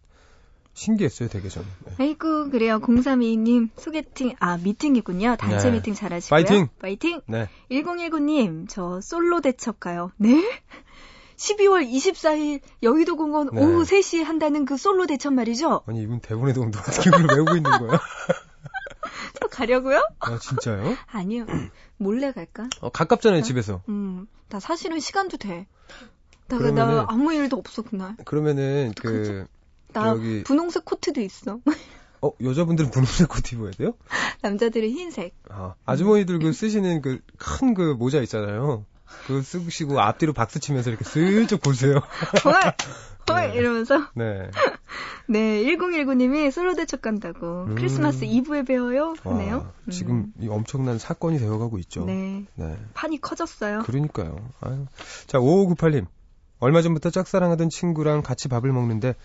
신기했어요, 0.73 1.29
되게 1.29 1.47
저는. 1.47 1.67
네. 1.86 1.93
아이고 1.99 2.49
그래요. 2.49 2.79
0322님 2.79 3.69
소개팅 3.77 4.34
아 4.39 4.58
미팅이군요. 4.58 5.36
단체 5.38 5.69
네. 5.69 5.77
미팅 5.77 5.93
잘하시고요. 5.93 6.36
파이팅! 6.36 6.67
파이팅! 6.79 7.21
네. 7.27 7.47
1019님 7.71 8.65
저 8.67 8.99
솔로 9.01 9.41
대첩 9.41 9.79
가요. 9.79 10.12
네? 10.17 10.43
12월 11.38 11.86
24일 11.89 12.62
여의도 12.84 13.15
공원 13.17 13.49
네. 13.53 13.62
오후 13.62 13.84
3시에 13.84 14.23
한다는 14.23 14.65
그 14.65 14.77
솔로 14.77 15.05
대첩 15.05 15.34
말이죠? 15.34 15.81
아니 15.86 16.01
이분 16.01 16.19
대본에도 16.19 16.62
없는데 16.62 16.79
어떻게 16.79 17.10
그걸 17.10 17.27
외우고 17.38 17.55
있는 17.58 17.71
거야? 17.71 17.99
저 19.39 19.47
가려고요? 19.47 20.01
아 20.19 20.38
진짜요? 20.39 20.95
아니요. 21.12 21.45
몰래 21.97 22.32
갈까? 22.32 22.67
어, 22.82 22.89
가깝잖아요 22.89 23.41
집에서. 23.41 23.82
음, 23.89 24.28
나 24.49 24.60
사실은 24.60 24.99
시간도 24.99 25.38
돼. 25.38 25.67
나, 26.47 26.58
그러면은- 26.58 26.75
나 26.95 27.06
아무 27.10 27.34
일도 27.34 27.58
없어 27.58 27.82
그날. 27.82 28.15
그러면은 28.25 28.93
그나 28.95 29.47
여기- 30.10 30.43
분홍색 30.43 30.86
코트도 30.86 31.21
있어. 31.21 31.60
어, 32.21 32.32
여자분들은 32.41 32.91
분홍색 32.91 33.28
코트 33.30 33.56
입어야 33.56 33.71
돼요? 33.71 33.93
남자들은 34.41 34.89
흰색. 34.89 35.36
아, 35.49 35.75
아주머니들 35.86 36.39
그 36.39 36.54
쓰시는 36.54 37.01
그 37.01 37.19
큰그 37.38 37.95
모자 37.97 38.19
있잖아요. 38.21 38.86
그거 39.28 39.41
쓰시고 39.41 39.99
앞뒤로 40.01 40.34
박수 40.34 40.60
치면서 40.60 40.89
이렇게 40.89 41.06
슬쩍 41.06 41.62
보세요. 41.62 42.01
헐! 42.43 42.54
헐! 43.30 43.51
네. 43.51 43.56
이러면서. 43.56 44.08
네. 44.15 44.49
네, 45.27 45.63
1019님이 45.63 46.51
솔로 46.51 46.75
대첩 46.75 47.01
간다고. 47.01 47.65
음. 47.65 47.75
크리스마스 47.75 48.25
이브에 48.25 48.63
배워요? 48.63 49.15
하네요. 49.23 49.55
와, 49.57 49.91
지금 49.91 50.31
이 50.39 50.47
엄청난 50.47 50.97
사건이 50.99 51.39
되어가고 51.39 51.77
있죠. 51.79 52.03
음. 52.03 52.05
네. 52.05 52.45
네. 52.55 52.77
판이 52.93 53.21
커졌어요. 53.21 53.83
그러니까요. 53.83 54.38
아유. 54.61 54.85
자, 55.27 55.39
5598님. 55.39 56.05
얼마 56.59 56.81
전부터 56.81 57.09
짝사랑하던 57.09 57.69
친구랑 57.69 58.21
같이 58.21 58.47
밥을 58.47 58.71
먹는데 58.71 59.15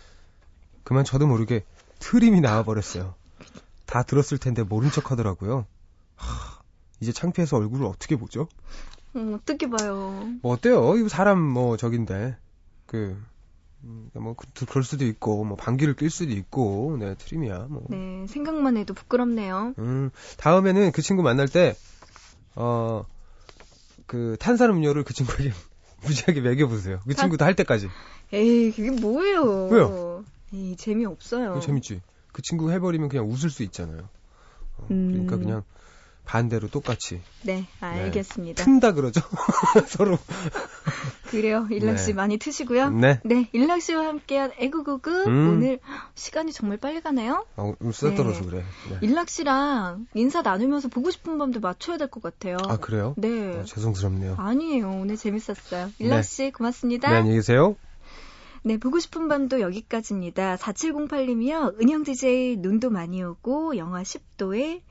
그만 0.83 1.05
저도 1.05 1.27
모르게 1.27 1.65
트림이 2.01 2.41
나와버렸어요. 2.41 3.15
다 3.87 4.03
들었을 4.03 4.39
텐데 4.39 4.63
모른 4.63 4.91
척 4.91 5.11
하더라고요. 5.11 5.67
하, 6.17 6.61
이제 7.01 7.13
창피해서 7.13 7.57
얼굴을 7.57 7.87
어떻게 7.87 8.17
보죠? 8.17 8.49
음, 9.17 9.35
어떻게 9.35 9.69
봐요. 9.69 10.29
뭐 10.43 10.53
어때요? 10.53 10.97
이거 10.97 11.09
사람 11.09 11.41
뭐 11.41 11.77
저긴데 11.77 12.37
그 12.87 13.21
음, 13.85 14.11
뭐 14.15 14.35
그- 14.35 14.67
그럴 14.67 14.85
수도 14.85 15.05
있고 15.07 15.45
뭐 15.45 15.57
방귀를 15.57 15.95
낄 15.97 16.11
수도 16.11 16.33
있고 16.33 16.97
네 16.99 17.15
트림이야 17.17 17.67
뭐. 17.71 17.85
네, 17.89 18.27
생각만 18.29 18.77
해도 18.77 18.93
부끄럽네요. 18.95 19.75
음 19.79 20.11
다음에는 20.37 20.93
그 20.93 21.01
친구 21.03 21.23
만날 21.23 21.49
때어그 22.55 23.07
탄산 24.39 24.71
음료를 24.71 25.05
그 25.05 25.15
친구에게 25.15 25.53
무지하게 26.05 26.41
먹여 26.41 26.67
보세요. 26.67 27.01
그 27.07 27.15
탄- 27.15 27.25
친구도 27.25 27.45
할 27.45 27.55
때까지. 27.55 27.89
에이, 28.33 28.73
그게 28.73 28.91
뭐예요. 28.91 29.69
왜요? 29.69 30.25
에이, 30.53 30.77
재미 30.77 31.05
없어요. 31.07 31.49
그거 31.55 31.61
재밌지. 31.61 32.01
그 32.33 32.43
친구 32.43 32.71
해버리면 32.71 33.09
그냥 33.09 33.29
웃을 33.29 33.51
수 33.51 33.63
있잖아요. 33.65 34.09
어, 34.79 34.87
그러니까 34.89 35.37
음. 35.37 35.41
그냥 35.41 35.63
반대로 36.31 36.69
똑같이 36.69 37.21
네, 37.43 37.67
알겠습니다. 37.81 38.63
튼다 38.65 38.93
그러죠. 38.93 39.21
서로. 39.89 40.17
그래요. 41.31 41.67
일락 41.73 41.99
씨 41.99 42.07
네. 42.09 42.13
많이 42.13 42.39
트시고요. 42.39 42.91
네. 42.91 43.21
네, 43.25 43.49
일락 43.53 43.83
씨와 43.83 44.07
함께한 44.07 44.53
애구구구 44.57 45.11
음. 45.27 45.49
오늘 45.57 45.81
시간이 46.15 46.53
정말 46.53 46.79
빨리 46.79 47.01
가네요. 47.01 47.45
아, 47.57 47.73
오늘 47.81 47.93
쓰다 47.93 48.15
떨어서 48.15 48.43
네. 48.43 48.47
그래. 48.47 48.65
네. 48.91 48.99
일락 49.01 49.29
씨랑 49.29 50.07
인사 50.15 50.41
나누면서 50.43 50.87
보고 50.87 51.11
싶은 51.11 51.37
밤도 51.37 51.59
맞춰야 51.59 51.97
될 51.99 52.09
것 52.11 52.23
같아요. 52.23 52.59
아 52.69 52.77
그래요? 52.77 53.15
네. 53.17 53.59
어, 53.59 53.65
죄송스럽네요. 53.65 54.37
아니에요. 54.39 54.89
오늘 54.89 55.17
재밌었어요. 55.17 55.91
일락 55.99 56.23
씨 56.25 56.53
고맙습니다. 56.53 57.11
네 57.11 57.17
안녕히 57.17 57.39
계세요. 57.39 57.75
네, 58.63 58.77
보고 58.77 59.01
싶은 59.01 59.27
밤도 59.27 59.61
여기까지입니다. 59.61 60.57
4708님이요. 60.59 61.81
은영 61.81 62.05
DJ 62.05 62.57
눈도 62.59 62.91
많이 62.91 63.21
오고 63.23 63.77
영하 63.79 64.03
10도에 64.03 64.83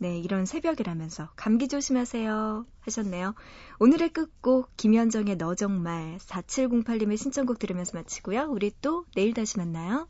네, 0.00 0.18
이런 0.18 0.46
새벽이라면서 0.46 1.30
감기 1.34 1.66
조심하세요 1.66 2.66
하셨네요. 2.80 3.34
오늘의 3.80 4.10
끝곡 4.10 4.70
김현정의 4.76 5.36
너 5.36 5.56
정말 5.56 6.18
4708님의 6.18 7.16
신청곡 7.16 7.58
들으면서 7.58 7.98
마치고요. 7.98 8.46
우리 8.48 8.70
또 8.80 9.04
내일 9.16 9.34
다시 9.34 9.58
만나요. 9.58 10.08